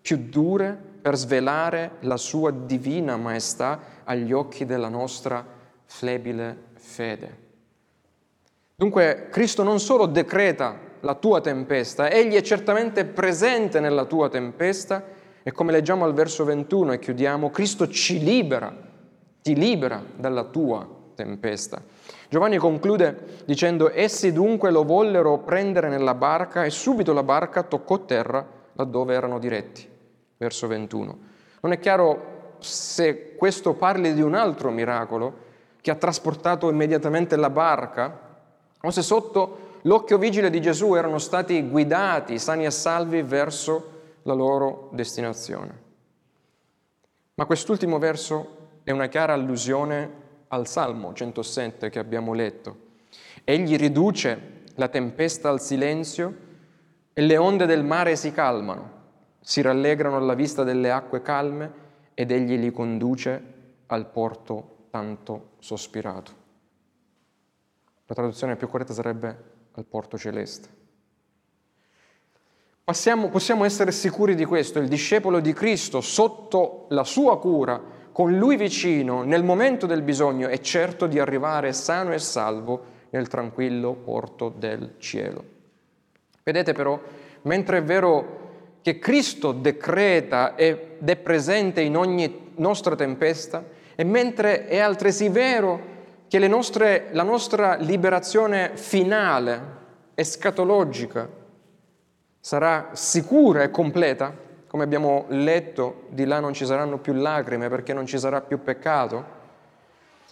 più 0.00 0.28
dure, 0.28 0.78
per 1.00 1.16
svelare 1.16 1.92
la 2.00 2.16
sua 2.16 2.50
divina 2.50 3.16
maestà 3.16 3.80
agli 4.04 4.32
occhi 4.32 4.64
della 4.64 4.88
nostra 4.88 5.44
flebile 5.84 6.64
fede. 6.74 7.44
Dunque 8.74 9.28
Cristo 9.30 9.62
non 9.62 9.78
solo 9.80 10.06
decreta 10.06 10.78
la 11.00 11.14
tua 11.14 11.40
tempesta, 11.40 12.10
egli 12.10 12.34
è 12.34 12.42
certamente 12.42 13.04
presente 13.04 13.80
nella 13.80 14.04
tua 14.04 14.28
tempesta 14.28 15.02
e 15.42 15.52
come 15.52 15.70
leggiamo 15.70 16.04
al 16.04 16.12
verso 16.12 16.44
21 16.44 16.94
e 16.94 16.98
chiudiamo, 16.98 17.50
Cristo 17.50 17.88
ci 17.88 18.18
libera, 18.18 18.74
ti 19.40 19.54
libera 19.54 20.02
dalla 20.16 20.44
tua 20.44 20.86
tempesta. 21.14 21.80
Giovanni 22.28 22.56
conclude 22.56 23.42
dicendo, 23.44 23.90
essi 23.92 24.32
dunque 24.32 24.70
lo 24.70 24.84
vollero 24.84 25.38
prendere 25.38 25.88
nella 25.88 26.14
barca 26.14 26.64
e 26.64 26.70
subito 26.70 27.12
la 27.12 27.22
barca 27.22 27.62
toccò 27.62 28.04
terra 28.04 28.44
laddove 28.72 29.14
erano 29.14 29.38
diretti. 29.38 29.88
Verso 30.36 30.66
21. 30.66 31.18
Non 31.60 31.72
è 31.72 31.78
chiaro 31.78 32.54
se 32.58 33.34
questo 33.36 33.74
parli 33.74 34.12
di 34.12 34.22
un 34.22 34.34
altro 34.34 34.70
miracolo 34.70 35.44
che 35.80 35.90
ha 35.90 35.94
trasportato 35.94 36.68
immediatamente 36.68 37.36
la 37.36 37.50
barca 37.50 38.24
o 38.80 38.90
se 38.90 39.02
sotto 39.02 39.78
l'occhio 39.82 40.18
vigile 40.18 40.50
di 40.50 40.60
Gesù 40.60 40.94
erano 40.94 41.18
stati 41.18 41.62
guidati, 41.68 42.38
sani 42.38 42.64
e 42.64 42.70
salvi, 42.70 43.22
verso 43.22 43.92
la 44.22 44.34
loro 44.34 44.88
destinazione. 44.92 45.84
Ma 47.34 47.46
quest'ultimo 47.46 47.98
verso 47.98 48.56
è 48.82 48.90
una 48.90 49.06
chiara 49.06 49.32
allusione 49.32 50.24
al 50.48 50.66
Salmo 50.66 51.12
107 51.12 51.90
che 51.90 51.98
abbiamo 51.98 52.32
letto. 52.32 52.84
Egli 53.44 53.76
riduce 53.76 54.64
la 54.74 54.88
tempesta 54.88 55.48
al 55.48 55.60
silenzio 55.60 56.44
e 57.12 57.22
le 57.22 57.36
onde 57.36 57.66
del 57.66 57.84
mare 57.84 58.16
si 58.16 58.32
calmano, 58.32 58.90
si 59.40 59.62
rallegrano 59.62 60.16
alla 60.16 60.34
vista 60.34 60.64
delle 60.64 60.90
acque 60.90 61.22
calme 61.22 61.84
ed 62.14 62.30
egli 62.30 62.58
li 62.58 62.70
conduce 62.70 63.54
al 63.86 64.10
porto 64.10 64.86
tanto 64.90 65.50
sospirato. 65.58 66.44
La 68.06 68.14
traduzione 68.14 68.56
più 68.56 68.68
corretta 68.68 68.92
sarebbe 68.92 69.54
al 69.72 69.84
porto 69.84 70.16
celeste. 70.16 70.68
Passiamo, 72.84 73.30
possiamo 73.30 73.64
essere 73.64 73.90
sicuri 73.90 74.36
di 74.36 74.44
questo, 74.44 74.78
il 74.78 74.86
discepolo 74.86 75.40
di 75.40 75.52
Cristo 75.52 76.00
sotto 76.00 76.86
la 76.90 77.02
sua 77.02 77.38
cura, 77.40 77.82
con 78.16 78.38
lui 78.38 78.56
vicino 78.56 79.24
nel 79.24 79.44
momento 79.44 79.84
del 79.84 80.00
bisogno, 80.00 80.48
è 80.48 80.58
certo 80.60 81.06
di 81.06 81.18
arrivare 81.18 81.74
sano 81.74 82.14
e 82.14 82.18
salvo 82.18 82.84
nel 83.10 83.28
tranquillo 83.28 83.92
porto 83.92 84.48
del 84.48 84.94
cielo. 84.96 85.44
Vedete 86.42 86.72
però, 86.72 86.98
mentre 87.42 87.76
è 87.76 87.82
vero 87.82 88.78
che 88.80 88.98
Cristo 88.98 89.52
decreta 89.52 90.54
ed 90.54 91.06
è 91.06 91.16
presente 91.16 91.82
in 91.82 91.94
ogni 91.94 92.52
nostra 92.54 92.96
tempesta, 92.96 93.62
e 93.94 94.02
mentre 94.02 94.66
è 94.66 94.78
altresì 94.78 95.28
vero 95.28 95.80
che 96.26 96.38
nostre, 96.48 97.08
la 97.10 97.22
nostra 97.22 97.74
liberazione 97.74 98.78
finale, 98.78 99.60
escatologica, 100.14 101.28
sarà 102.40 102.88
sicura 102.92 103.62
e 103.62 103.70
completa, 103.70 104.34
come 104.76 104.84
abbiamo 104.84 105.24
letto, 105.28 106.02
di 106.10 106.26
là 106.26 106.38
non 106.38 106.52
ci 106.52 106.66
saranno 106.66 106.98
più 106.98 107.14
lacrime 107.14 107.70
perché 107.70 107.94
non 107.94 108.04
ci 108.04 108.18
sarà 108.18 108.42
più 108.42 108.62
peccato. 108.62 109.24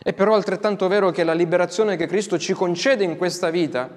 È 0.03 0.13
però 0.13 0.35
altrettanto 0.35 0.87
vero 0.87 1.11
che 1.13 1.25
la 1.25 1.33
liberazione 1.33 1.97
che 1.97 2.07
Cristo 2.07 2.39
ci 2.39 2.53
concede 2.53 3.05
in 3.05 3.17
questa 3.17 3.49
vita 3.49 3.89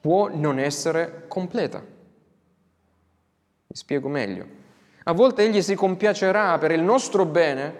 può 0.00 0.30
non 0.32 0.58
essere 0.58 1.24
completa. 1.28 1.80
Mi 1.80 3.76
spiego 3.76 4.08
meglio. 4.08 4.46
A 5.02 5.12
volte 5.12 5.42
Egli 5.42 5.60
si 5.60 5.74
compiacerà 5.74 6.56
per 6.56 6.70
il 6.70 6.80
nostro 6.80 7.26
bene 7.26 7.74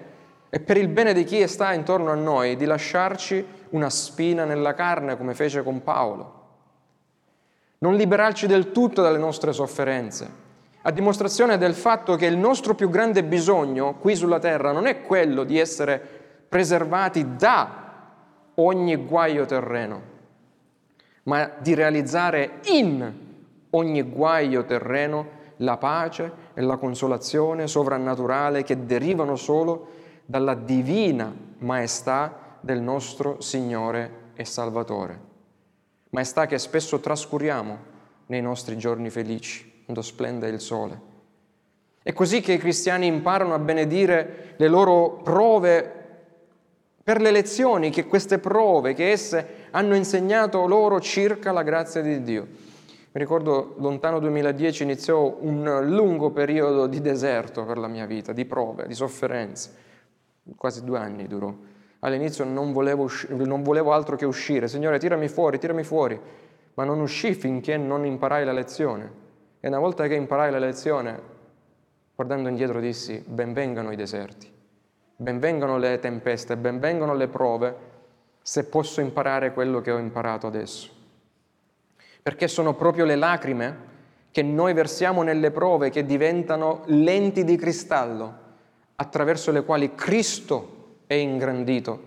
e 0.50 0.60
per 0.60 0.76
il 0.76 0.88
bene 0.88 1.14
di 1.14 1.24
chi 1.24 1.48
sta 1.48 1.72
intorno 1.72 2.10
a 2.10 2.16
noi 2.16 2.56
di 2.56 2.66
lasciarci 2.66 3.46
una 3.70 3.88
spina 3.88 4.44
nella 4.44 4.74
carne 4.74 5.16
come 5.16 5.32
fece 5.32 5.62
con 5.62 5.82
Paolo. 5.82 6.40
Non 7.78 7.96
liberarci 7.96 8.46
del 8.46 8.72
tutto 8.72 9.00
dalle 9.00 9.16
nostre 9.16 9.54
sofferenze, 9.54 10.50
a 10.82 10.90
dimostrazione 10.90 11.58
del 11.58 11.74
fatto 11.74 12.16
che 12.16 12.26
il 12.26 12.36
nostro 12.36 12.74
più 12.74 12.90
grande 12.90 13.22
bisogno 13.22 13.94
qui 13.94 14.16
sulla 14.16 14.38
terra 14.38 14.72
non 14.72 14.86
è 14.86 15.02
quello 15.02 15.44
di 15.44 15.58
essere 15.58 16.00
preservati 16.48 17.36
da 17.36 17.82
ogni 18.56 18.96
guaio 18.96 19.46
terreno, 19.46 20.02
ma 21.24 21.50
di 21.58 21.74
realizzare 21.74 22.60
in 22.64 23.12
ogni 23.70 24.02
guaio 24.02 24.64
terreno 24.64 25.40
la 25.58 25.76
pace 25.76 26.32
e 26.54 26.60
la 26.60 26.76
consolazione 26.76 27.68
sovrannaturale 27.68 28.64
che 28.64 28.84
derivano 28.84 29.36
solo 29.36 29.88
dalla 30.26 30.54
divina 30.54 31.32
maestà 31.58 32.58
del 32.60 32.80
nostro 32.80 33.40
Signore 33.40 34.30
e 34.34 34.44
Salvatore. 34.44 35.30
Maestà 36.10 36.46
che 36.46 36.58
spesso 36.58 37.00
trascuriamo 37.00 37.90
nei 38.26 38.42
nostri 38.42 38.76
giorni 38.76 39.08
felici, 39.08 39.71
quando 39.84 40.02
splende 40.02 40.48
il 40.48 40.60
sole. 40.60 41.10
È 42.02 42.12
così 42.12 42.40
che 42.40 42.52
i 42.52 42.58
cristiani 42.58 43.06
imparano 43.06 43.54
a 43.54 43.58
benedire 43.58 44.54
le 44.56 44.68
loro 44.68 45.20
prove 45.22 46.00
per 47.02 47.20
le 47.20 47.30
lezioni 47.30 47.90
che 47.90 48.06
queste 48.06 48.38
prove, 48.38 48.94
che 48.94 49.10
esse 49.10 49.66
hanno 49.70 49.94
insegnato 49.94 50.66
loro 50.66 51.00
circa 51.00 51.52
la 51.52 51.62
grazia 51.62 52.00
di 52.00 52.22
Dio. 52.22 52.42
Mi 53.14 53.20
ricordo 53.20 53.74
lontano 53.78 54.18
2010 54.20 54.82
iniziò 54.84 55.36
un 55.40 55.80
lungo 55.88 56.30
periodo 56.30 56.86
di 56.86 57.00
deserto 57.00 57.64
per 57.64 57.78
la 57.78 57.88
mia 57.88 58.06
vita, 58.06 58.32
di 58.32 58.44
prove, 58.44 58.86
di 58.86 58.94
sofferenze 58.94 59.90
quasi 60.56 60.84
due 60.84 60.98
anni 60.98 61.26
durò. 61.26 61.54
All'inizio 62.00 62.44
non 62.44 62.72
volevo, 62.72 63.08
non 63.28 63.62
volevo 63.62 63.92
altro 63.92 64.16
che 64.16 64.24
uscire, 64.24 64.66
Signore 64.66 64.98
tirami 64.98 65.28
fuori, 65.28 65.58
tirami 65.58 65.84
fuori, 65.84 66.20
ma 66.74 66.84
non 66.84 67.00
uscì 67.00 67.34
finché 67.34 67.76
non 67.76 68.04
imparai 68.04 68.44
la 68.44 68.52
lezione. 68.52 69.21
E 69.64 69.68
una 69.68 69.78
volta 69.78 70.08
che 70.08 70.14
imparai 70.14 70.50
la 70.50 70.58
lezione, 70.58 71.20
guardando 72.16 72.48
indietro 72.48 72.80
dissi, 72.80 73.22
benvengano 73.24 73.92
i 73.92 73.96
deserti, 73.96 74.50
benvengano 75.14 75.78
le 75.78 76.00
tempeste, 76.00 76.56
benvengano 76.56 77.14
le 77.14 77.28
prove, 77.28 77.76
se 78.42 78.64
posso 78.64 79.00
imparare 79.00 79.52
quello 79.52 79.80
che 79.80 79.92
ho 79.92 79.98
imparato 79.98 80.48
adesso. 80.48 80.90
Perché 82.20 82.48
sono 82.48 82.74
proprio 82.74 83.04
le 83.04 83.14
lacrime 83.14 83.76
che 84.32 84.42
noi 84.42 84.72
versiamo 84.72 85.22
nelle 85.22 85.52
prove 85.52 85.90
che 85.90 86.04
diventano 86.04 86.82
lenti 86.86 87.44
di 87.44 87.54
cristallo 87.54 88.34
attraverso 88.96 89.52
le 89.52 89.62
quali 89.62 89.94
Cristo 89.94 90.96
è 91.06 91.14
ingrandito 91.14 92.02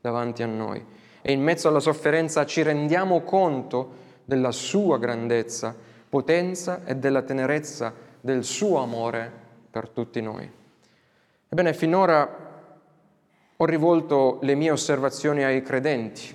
davanti 0.00 0.44
a 0.44 0.46
noi. 0.46 0.86
E 1.22 1.32
in 1.32 1.42
mezzo 1.42 1.66
alla 1.66 1.80
sofferenza 1.80 2.46
ci 2.46 2.62
rendiamo 2.62 3.22
conto 3.22 3.98
della 4.24 4.52
sua 4.52 4.96
grandezza, 4.96 5.88
potenza 6.10 6.84
e 6.84 6.96
della 6.96 7.22
tenerezza 7.22 7.94
del 8.20 8.44
suo 8.44 8.78
amore 8.78 9.32
per 9.70 9.88
tutti 9.88 10.20
noi. 10.20 10.50
Ebbene, 11.48 11.72
finora 11.72 12.48
ho 13.56 13.64
rivolto 13.64 14.38
le 14.42 14.54
mie 14.54 14.72
osservazioni 14.72 15.44
ai 15.44 15.62
credenti, 15.62 16.34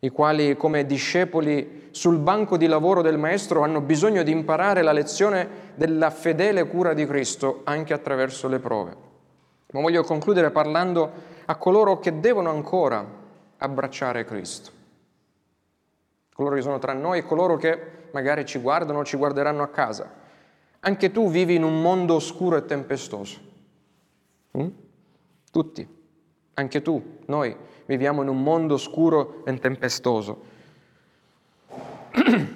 i 0.00 0.08
quali 0.08 0.56
come 0.56 0.86
discepoli 0.86 1.88
sul 1.90 2.18
banco 2.18 2.56
di 2.56 2.66
lavoro 2.66 3.02
del 3.02 3.18
Maestro 3.18 3.62
hanno 3.62 3.80
bisogno 3.80 4.22
di 4.22 4.30
imparare 4.30 4.82
la 4.82 4.92
lezione 4.92 5.48
della 5.74 6.10
fedele 6.10 6.66
cura 6.66 6.94
di 6.94 7.06
Cristo 7.06 7.62
anche 7.64 7.92
attraverso 7.92 8.48
le 8.48 8.58
prove. 8.58 8.96
Ma 9.72 9.80
voglio 9.80 10.04
concludere 10.04 10.50
parlando 10.50 11.10
a 11.44 11.56
coloro 11.56 11.98
che 11.98 12.20
devono 12.20 12.50
ancora 12.50 13.04
abbracciare 13.58 14.24
Cristo. 14.24 14.75
Coloro 16.36 16.54
che 16.56 16.60
sono 16.60 16.78
tra 16.78 16.92
noi 16.92 17.20
e 17.20 17.24
coloro 17.24 17.56
che 17.56 18.08
magari 18.10 18.44
ci 18.44 18.58
guardano 18.58 18.98
o 18.98 19.04
ci 19.04 19.16
guarderanno 19.16 19.62
a 19.62 19.68
casa. 19.68 20.12
Anche 20.80 21.10
tu 21.10 21.30
vivi 21.30 21.54
in 21.54 21.62
un 21.62 21.80
mondo 21.80 22.16
oscuro 22.16 22.56
e 22.56 22.66
tempestoso. 22.66 23.40
Mm? 24.58 24.68
Tutti, 25.50 25.88
anche 26.52 26.82
tu, 26.82 27.20
noi 27.24 27.56
viviamo 27.86 28.20
in 28.20 28.28
un 28.28 28.42
mondo 28.42 28.74
oscuro 28.74 29.46
e 29.46 29.58
tempestoso. 29.58 30.44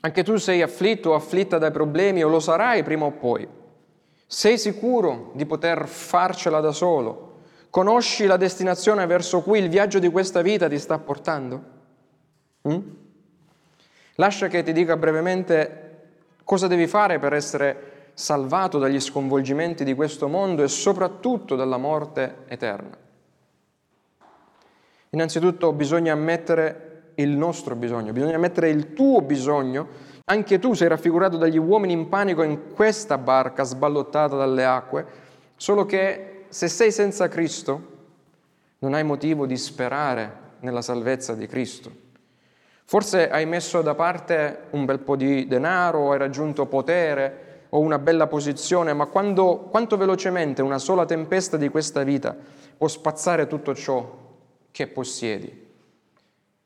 Anche 0.00 0.22
tu 0.22 0.36
sei 0.36 0.62
afflitto 0.62 1.10
o 1.10 1.14
afflitta 1.14 1.58
dai 1.58 1.72
problemi 1.72 2.22
o 2.22 2.28
lo 2.28 2.38
sarai 2.38 2.84
prima 2.84 3.06
o 3.06 3.10
poi. 3.10 3.48
Sei 4.24 4.56
sicuro 4.56 5.32
di 5.34 5.46
poter 5.46 5.88
farcela 5.88 6.60
da 6.60 6.70
solo? 6.70 7.38
Conosci 7.70 8.26
la 8.26 8.36
destinazione 8.36 9.06
verso 9.06 9.40
cui 9.40 9.58
il 9.58 9.68
viaggio 9.68 9.98
di 9.98 10.10
questa 10.10 10.42
vita 10.42 10.68
ti 10.68 10.78
sta 10.78 10.98
portando? 10.98 11.73
Mm? 12.68 12.78
Lascia 14.16 14.48
che 14.48 14.62
ti 14.62 14.72
dica 14.72 14.96
brevemente 14.96 15.80
cosa 16.44 16.66
devi 16.66 16.86
fare 16.86 17.18
per 17.18 17.32
essere 17.32 17.92
salvato 18.14 18.78
dagli 18.78 19.00
sconvolgimenti 19.00 19.82
di 19.84 19.94
questo 19.94 20.28
mondo 20.28 20.62
e 20.62 20.68
soprattutto 20.68 21.56
dalla 21.56 21.76
morte 21.76 22.44
eterna. 22.46 22.96
Innanzitutto 25.10 25.72
bisogna 25.72 26.12
ammettere 26.12 27.12
il 27.16 27.30
nostro 27.30 27.76
bisogno, 27.76 28.12
bisogna 28.12 28.38
mettere 28.38 28.70
il 28.70 28.92
tuo 28.92 29.20
bisogno. 29.20 30.12
Anche 30.26 30.58
tu 30.58 30.74
sei 30.74 30.88
raffigurato 30.88 31.36
dagli 31.36 31.58
uomini 31.58 31.92
in 31.92 32.08
panico 32.08 32.42
in 32.42 32.72
questa 32.72 33.18
barca 33.18 33.62
sballottata 33.62 34.36
dalle 34.36 34.64
acque, 34.64 35.06
solo 35.56 35.84
che 35.84 36.46
se 36.48 36.68
sei 36.68 36.90
senza 36.90 37.28
Cristo 37.28 37.92
non 38.78 38.94
hai 38.94 39.04
motivo 39.04 39.46
di 39.46 39.56
sperare 39.56 40.42
nella 40.60 40.82
salvezza 40.82 41.34
di 41.34 41.46
Cristo. 41.46 42.02
Forse 42.84 43.28
hai 43.30 43.46
messo 43.46 43.82
da 43.82 43.94
parte 43.94 44.64
un 44.70 44.84
bel 44.84 45.00
po' 45.00 45.16
di 45.16 45.46
denaro, 45.46 46.12
hai 46.12 46.18
raggiunto 46.18 46.66
potere 46.66 47.66
o 47.70 47.80
una 47.80 47.98
bella 47.98 48.26
posizione, 48.26 48.92
ma 48.92 49.06
quando, 49.06 49.68
quanto 49.70 49.96
velocemente 49.96 50.62
una 50.62 50.78
sola 50.78 51.04
tempesta 51.04 51.56
di 51.56 51.68
questa 51.68 52.02
vita 52.02 52.36
può 52.76 52.86
spazzare 52.88 53.46
tutto 53.46 53.74
ciò 53.74 54.22
che 54.70 54.86
possiedi? 54.86 55.64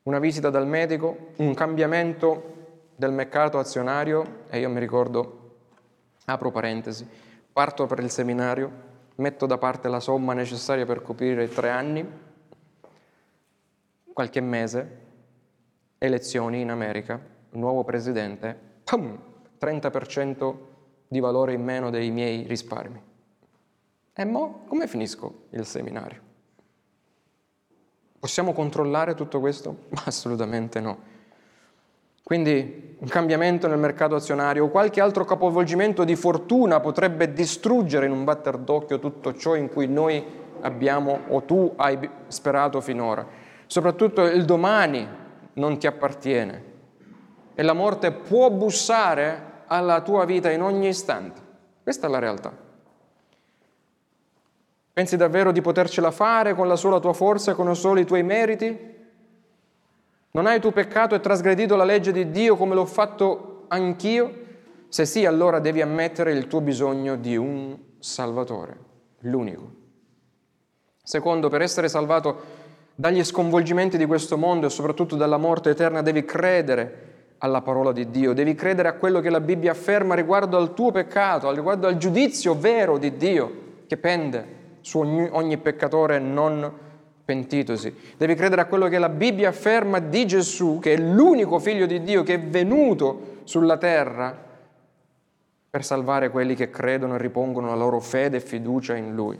una 0.09 0.19
visita 0.19 0.49
dal 0.49 0.65
medico, 0.65 1.33
un 1.37 1.53
cambiamento 1.53 2.55
del 2.95 3.11
mercato 3.11 3.59
azionario 3.59 4.45
e 4.49 4.59
io 4.59 4.69
mi 4.69 4.79
ricordo, 4.79 5.57
apro 6.25 6.49
parentesi, 6.49 7.07
parto 7.53 7.85
per 7.85 7.99
il 7.99 8.09
seminario, 8.09 8.71
metto 9.15 9.45
da 9.45 9.59
parte 9.59 9.87
la 9.87 9.99
somma 9.99 10.33
necessaria 10.33 10.83
per 10.83 11.03
coprire 11.03 11.47
tre 11.47 11.69
anni, 11.69 12.07
qualche 14.11 14.41
mese, 14.41 14.98
elezioni 15.99 16.61
in 16.61 16.71
America, 16.71 17.21
nuovo 17.51 17.83
presidente, 17.83 18.57
pum, 18.83 19.19
30% 19.59 20.55
di 21.07 21.19
valore 21.19 21.53
in 21.53 21.63
meno 21.63 21.89
dei 21.89 22.09
miei 22.09 22.47
risparmi. 22.47 23.01
E 24.13 24.25
mo 24.25 24.63
come 24.67 24.87
finisco 24.87 25.43
il 25.51 25.65
seminario? 25.65 26.21
Possiamo 28.17 28.53
controllare 28.53 29.13
tutto 29.13 29.39
questo? 29.39 29.85
Assolutamente 30.05 30.79
no. 30.79 31.17
Quindi 32.23 32.97
un 32.99 33.07
cambiamento 33.07 33.67
nel 33.67 33.79
mercato 33.79 34.15
azionario 34.15 34.65
o 34.65 34.69
qualche 34.69 35.01
altro 35.01 35.25
capovolgimento 35.25 36.03
di 36.03 36.15
fortuna 36.15 36.79
potrebbe 36.79 37.33
distruggere 37.33 38.05
in 38.05 38.11
un 38.11 38.23
batter 38.23 38.57
d'occhio 38.57 38.99
tutto 38.99 39.33
ciò 39.33 39.55
in 39.55 39.69
cui 39.69 39.87
noi 39.87 40.23
abbiamo 40.61 41.21
o 41.29 41.41
tu 41.43 41.73
hai 41.77 41.97
sperato 42.27 42.81
finora. 42.81 43.25
Soprattutto 43.65 44.25
il 44.25 44.45
domani 44.45 45.07
non 45.53 45.77
ti 45.77 45.87
appartiene 45.87 46.69
e 47.55 47.61
la 47.61 47.73
morte 47.73 48.11
può 48.11 48.49
bussare 48.49 49.63
alla 49.67 50.01
tua 50.01 50.25
vita 50.25 50.49
in 50.49 50.61
ogni 50.61 50.87
istante. 50.87 51.41
Questa 51.83 52.07
è 52.07 52.09
la 52.09 52.19
realtà. 52.19 52.55
Pensi 54.93 55.17
davvero 55.17 55.51
di 55.51 55.61
potercela 55.61 56.11
fare 56.11 56.55
con 56.55 56.67
la 56.67 56.75
sola 56.75 56.99
tua 56.99 57.13
forza, 57.13 57.55
con 57.55 57.75
solo 57.75 57.99
i 57.99 58.05
tuoi 58.05 58.23
meriti? 58.23 58.97
Non 60.31 60.45
hai 60.45 60.59
tu 60.59 60.71
peccato 60.71 61.15
e 61.15 61.19
trasgredito 61.19 61.75
la 61.75 61.83
legge 61.83 62.11
di 62.11 62.31
Dio 62.31 62.55
come 62.55 62.75
l'ho 62.75 62.85
fatto 62.85 63.65
anch'io? 63.67 64.33
Se 64.87 65.05
sì, 65.05 65.25
allora 65.25 65.59
devi 65.59 65.81
ammettere 65.81 66.31
il 66.31 66.47
tuo 66.47 66.61
bisogno 66.61 67.15
di 67.15 67.35
un 67.35 67.77
Salvatore, 67.99 68.77
l'unico. 69.19 69.71
Secondo, 71.03 71.49
per 71.49 71.61
essere 71.61 71.89
salvato 71.89 72.58
dagli 72.99 73.23
sconvolgimenti 73.23 73.97
di 73.97 74.05
questo 74.05 74.37
mondo 74.37 74.67
e 74.67 74.69
soprattutto 74.69 75.15
dalla 75.15 75.37
morte 75.37 75.69
eterna, 75.69 76.01
devi 76.01 76.25
credere 76.25 77.07
alla 77.37 77.61
parola 77.61 77.93
di 77.93 78.09
Dio, 78.09 78.33
devi 78.33 78.55
credere 78.55 78.89
a 78.89 78.93
quello 78.95 79.21
che 79.21 79.29
la 79.29 79.39
Bibbia 79.39 79.71
afferma 79.71 80.15
riguardo 80.15 80.57
al 80.57 80.73
tuo 80.73 80.91
peccato, 80.91 81.49
riguardo 81.53 81.87
al 81.87 81.95
giudizio 81.95 82.59
vero 82.59 82.97
di 82.97 83.15
Dio 83.15 83.51
che 83.87 83.95
pende 83.95 84.57
su 84.81 84.99
ogni, 84.99 85.29
ogni 85.31 85.57
peccatore 85.59 86.19
non 86.19 86.69
pentitosi. 87.23 87.95
Devi 88.17 88.35
credere 88.35 88.63
a 88.63 88.65
quello 88.65 88.89
che 88.89 88.99
la 88.99 89.07
Bibbia 89.07 89.47
afferma 89.47 89.99
di 89.99 90.27
Gesù, 90.27 90.79
che 90.81 90.95
è 90.95 90.97
l'unico 90.97 91.57
figlio 91.59 91.85
di 91.85 92.03
Dio 92.03 92.23
che 92.23 92.33
è 92.33 92.41
venuto 92.41 93.37
sulla 93.45 93.77
terra 93.77 94.37
per 95.69 95.85
salvare 95.85 96.29
quelli 96.31 96.53
che 96.53 96.69
credono 96.69 97.15
e 97.15 97.19
ripongono 97.19 97.67
la 97.67 97.75
loro 97.75 98.01
fede 98.01 98.37
e 98.37 98.41
fiducia 98.41 98.97
in 98.97 99.15
Lui. 99.15 99.39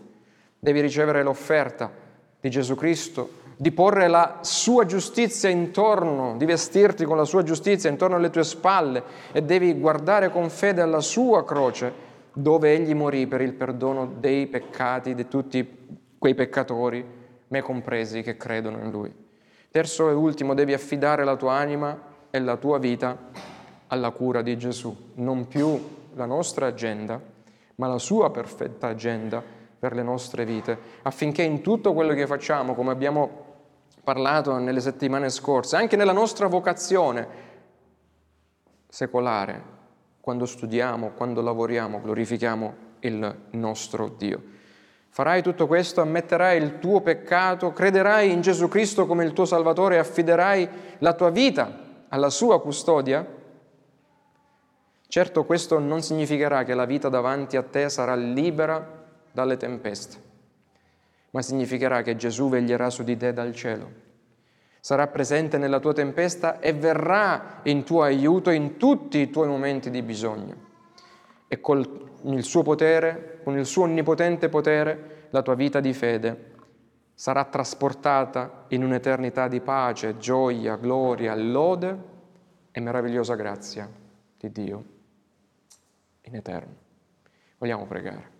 Devi 0.57 0.79
ricevere 0.79 1.23
l'offerta 1.23 1.91
di 2.39 2.49
Gesù 2.49 2.75
Cristo, 2.75 3.47
di 3.61 3.73
porre 3.73 4.07
la 4.07 4.37
sua 4.39 4.85
giustizia 4.85 5.49
intorno, 5.49 6.37
di 6.37 6.45
vestirti 6.45 7.03
con 7.03 7.17
la 7.17 7.25
sua 7.25 7.43
giustizia 7.43 7.89
intorno 7.89 8.15
alle 8.15 8.29
tue 8.29 8.45
spalle 8.45 9.03
e 9.33 9.43
devi 9.43 9.77
guardare 9.77 10.31
con 10.31 10.49
fede 10.49 10.81
alla 10.81 11.01
sua 11.01 11.43
croce 11.43 11.91
dove 12.31 12.73
egli 12.73 12.95
morì 12.95 13.27
per 13.27 13.41
il 13.41 13.51
perdono 13.51 14.13
dei 14.17 14.47
peccati 14.47 15.13
di 15.13 15.27
tutti 15.27 16.07
quei 16.17 16.35
peccatori, 16.35 17.05
me 17.49 17.61
compresi, 17.61 18.21
che 18.21 18.37
credono 18.37 18.77
in 18.77 18.91
lui. 18.91 19.13
Terzo 19.69 20.07
e 20.07 20.13
ultimo, 20.13 20.53
devi 20.53 20.71
affidare 20.71 21.25
la 21.25 21.35
tua 21.35 21.55
anima 21.55 21.99
e 22.29 22.39
la 22.39 22.55
tua 22.55 22.77
vita 22.77 23.17
alla 23.87 24.11
cura 24.11 24.41
di 24.41 24.57
Gesù, 24.57 24.95
non 25.15 25.49
più 25.49 25.77
la 26.13 26.25
nostra 26.25 26.67
agenda, 26.67 27.19
ma 27.75 27.87
la 27.87 27.99
sua 27.99 28.31
perfetta 28.31 28.87
agenda 28.87 29.43
per 29.77 29.93
le 29.93 30.03
nostre 30.03 30.45
vite, 30.45 30.77
affinché 31.01 31.43
in 31.43 31.61
tutto 31.61 31.91
quello 31.91 32.13
che 32.13 32.25
facciamo, 32.25 32.73
come 32.73 32.91
abbiamo 32.91 33.47
parlato 34.09 34.57
nelle 34.57 34.81
settimane 34.81 35.29
scorse, 35.29 35.75
anche 35.75 35.95
nella 35.95 36.13
nostra 36.13 36.47
vocazione 36.47 37.27
secolare, 38.87 39.63
quando 40.19 40.47
studiamo, 40.47 41.11
quando 41.11 41.43
lavoriamo, 41.43 42.01
glorifichiamo 42.01 42.73
il 43.01 43.35
nostro 43.51 44.07
Dio. 44.07 44.41
Farai 45.09 45.43
tutto 45.43 45.67
questo, 45.67 46.01
ammetterai 46.01 46.59
il 46.59 46.79
tuo 46.79 47.01
peccato, 47.01 47.71
crederai 47.71 48.31
in 48.31 48.41
Gesù 48.41 48.67
Cristo 48.67 49.05
come 49.05 49.23
il 49.25 49.33
tuo 49.33 49.45
Salvatore 49.45 49.95
e 49.95 49.99
affiderai 49.99 50.69
la 50.97 51.13
tua 51.13 51.29
vita 51.29 51.71
alla 52.07 52.31
sua 52.31 52.59
custodia? 52.59 53.23
Certo 55.07 55.45
questo 55.45 55.77
non 55.77 56.01
significherà 56.01 56.63
che 56.63 56.73
la 56.73 56.85
vita 56.85 57.09
davanti 57.09 57.57
a 57.57 57.63
te 57.63 57.89
sarà 57.89 58.15
libera 58.15 59.05
dalle 59.31 59.57
tempeste, 59.57 60.28
ma 61.31 61.41
significherà 61.41 62.01
che 62.01 62.15
Gesù 62.15 62.49
veglierà 62.49 62.89
su 62.89 63.03
di 63.03 63.15
te 63.17 63.33
dal 63.33 63.53
cielo 63.53 64.07
sarà 64.79 65.07
presente 65.07 65.57
nella 65.57 65.79
tua 65.79 65.93
tempesta 65.93 66.59
e 66.59 66.73
verrà 66.73 67.59
in 67.63 67.83
tuo 67.83 68.01
aiuto 68.01 68.49
in 68.49 68.77
tutti 68.77 69.19
i 69.19 69.29
tuoi 69.29 69.47
momenti 69.47 69.89
di 69.89 70.01
bisogno. 70.01 70.67
E 71.47 71.59
con 71.59 71.79
il 72.23 72.43
suo 72.43 72.63
potere, 72.63 73.39
con 73.43 73.57
il 73.57 73.65
suo 73.65 73.83
onnipotente 73.83 74.49
potere, 74.49 75.27
la 75.31 75.41
tua 75.41 75.55
vita 75.55 75.79
di 75.79 75.93
fede 75.93 76.47
sarà 77.13 77.43
trasportata 77.45 78.65
in 78.69 78.83
un'eternità 78.83 79.47
di 79.47 79.59
pace, 79.59 80.17
gioia, 80.17 80.75
gloria, 80.77 81.35
lode 81.35 81.97
e 82.71 82.79
meravigliosa 82.79 83.35
grazia 83.35 83.89
di 84.37 84.51
Dio 84.51 84.83
in 86.21 86.35
eterno. 86.35 86.75
Vogliamo 87.57 87.85
pregare. 87.85 88.38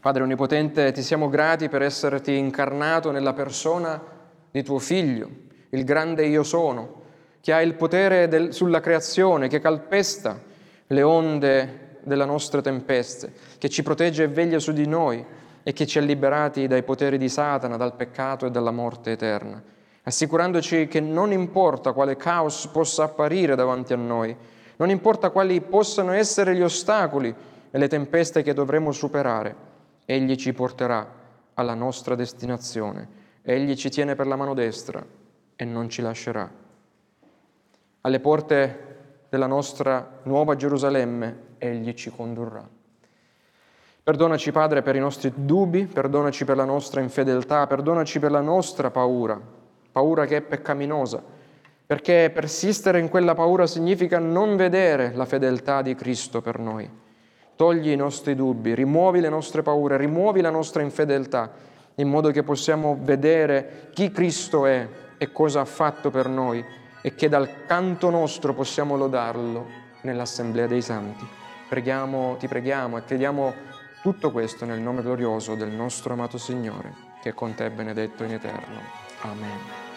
Padre 0.00 0.22
Onnipotente, 0.22 0.92
ti 0.92 1.02
siamo 1.02 1.28
grati 1.28 1.68
per 1.68 1.82
esserti 1.82 2.36
incarnato 2.36 3.10
nella 3.10 3.32
persona 3.32 4.00
di 4.48 4.62
tuo 4.62 4.78
figlio, 4.78 5.28
il 5.70 5.82
grande 5.82 6.24
io 6.24 6.44
sono, 6.44 7.02
che 7.40 7.52
ha 7.52 7.60
il 7.60 7.74
potere 7.74 8.28
del, 8.28 8.54
sulla 8.54 8.78
creazione, 8.78 9.48
che 9.48 9.58
calpesta 9.58 10.40
le 10.86 11.02
onde 11.02 11.98
della 12.04 12.24
nostra 12.24 12.60
tempeste, 12.60 13.32
che 13.58 13.68
ci 13.68 13.82
protegge 13.82 14.22
e 14.22 14.28
veglia 14.28 14.60
su 14.60 14.72
di 14.72 14.86
noi 14.86 15.24
e 15.64 15.72
che 15.72 15.84
ci 15.84 15.98
ha 15.98 16.02
liberati 16.02 16.68
dai 16.68 16.84
poteri 16.84 17.18
di 17.18 17.28
Satana, 17.28 17.76
dal 17.76 17.96
peccato 17.96 18.46
e 18.46 18.52
dalla 18.52 18.70
morte 18.70 19.10
eterna, 19.10 19.60
assicurandoci 20.04 20.86
che 20.86 21.00
non 21.00 21.32
importa 21.32 21.90
quale 21.90 22.16
caos 22.16 22.68
possa 22.68 23.02
apparire 23.02 23.56
davanti 23.56 23.94
a 23.94 23.96
noi, 23.96 24.34
non 24.76 24.90
importa 24.90 25.30
quali 25.30 25.60
possano 25.60 26.12
essere 26.12 26.54
gli 26.54 26.62
ostacoli 26.62 27.34
e 27.68 27.76
le 27.76 27.88
tempeste 27.88 28.42
che 28.42 28.54
dovremo 28.54 28.92
superare, 28.92 29.67
Egli 30.10 30.36
ci 30.36 30.54
porterà 30.54 31.06
alla 31.52 31.74
nostra 31.74 32.14
destinazione. 32.14 33.06
Egli 33.42 33.74
ci 33.74 33.90
tiene 33.90 34.14
per 34.14 34.26
la 34.26 34.36
mano 34.36 34.54
destra 34.54 35.04
e 35.54 35.64
non 35.66 35.90
ci 35.90 36.00
lascerà. 36.00 36.50
Alle 38.00 38.18
porte 38.18 39.26
della 39.28 39.46
nostra 39.46 40.20
nuova 40.22 40.56
Gerusalemme 40.56 41.56
Egli 41.58 41.92
ci 41.92 42.10
condurrà. 42.10 42.66
Perdonaci, 44.02 44.50
Padre, 44.50 44.80
per 44.80 44.96
i 44.96 44.98
nostri 44.98 45.30
dubbi, 45.34 45.84
perdonaci 45.84 46.46
per 46.46 46.56
la 46.56 46.64
nostra 46.64 47.02
infedeltà, 47.02 47.66
perdonaci 47.66 48.18
per 48.18 48.30
la 48.30 48.40
nostra 48.40 48.90
paura, 48.90 49.38
paura 49.92 50.24
che 50.24 50.38
è 50.38 50.40
peccaminosa, 50.40 51.22
perché 51.84 52.30
persistere 52.32 52.98
in 52.98 53.10
quella 53.10 53.34
paura 53.34 53.66
significa 53.66 54.18
non 54.18 54.56
vedere 54.56 55.12
la 55.14 55.26
fedeltà 55.26 55.82
di 55.82 55.94
Cristo 55.94 56.40
per 56.40 56.58
noi. 56.58 57.06
Togli 57.58 57.90
i 57.90 57.96
nostri 57.96 58.36
dubbi, 58.36 58.72
rimuovi 58.72 59.18
le 59.18 59.28
nostre 59.28 59.62
paure, 59.62 59.96
rimuovi 59.96 60.40
la 60.40 60.50
nostra 60.50 60.80
infedeltà, 60.80 61.50
in 61.96 62.08
modo 62.08 62.30
che 62.30 62.44
possiamo 62.44 62.96
vedere 63.00 63.88
chi 63.92 64.12
Cristo 64.12 64.64
è 64.64 64.88
e 65.18 65.32
cosa 65.32 65.62
ha 65.62 65.64
fatto 65.64 66.08
per 66.10 66.28
noi 66.28 66.64
e 67.02 67.16
che 67.16 67.28
dal 67.28 67.66
canto 67.66 68.10
nostro 68.10 68.54
possiamo 68.54 68.96
lodarlo 68.96 69.66
nell'assemblea 70.02 70.68
dei 70.68 70.82
santi. 70.82 71.26
Preghiamo, 71.68 72.36
ti 72.38 72.46
preghiamo 72.46 72.96
e 72.96 73.04
chiediamo 73.04 73.54
tutto 74.02 74.30
questo 74.30 74.64
nel 74.64 74.78
nome 74.78 75.02
glorioso 75.02 75.56
del 75.56 75.70
nostro 75.70 76.12
amato 76.12 76.38
Signore, 76.38 76.94
che 77.20 77.34
con 77.34 77.54
te 77.54 77.66
è 77.66 77.70
benedetto 77.70 78.22
in 78.22 78.34
eterno. 78.34 78.78
Amen. 79.22 79.87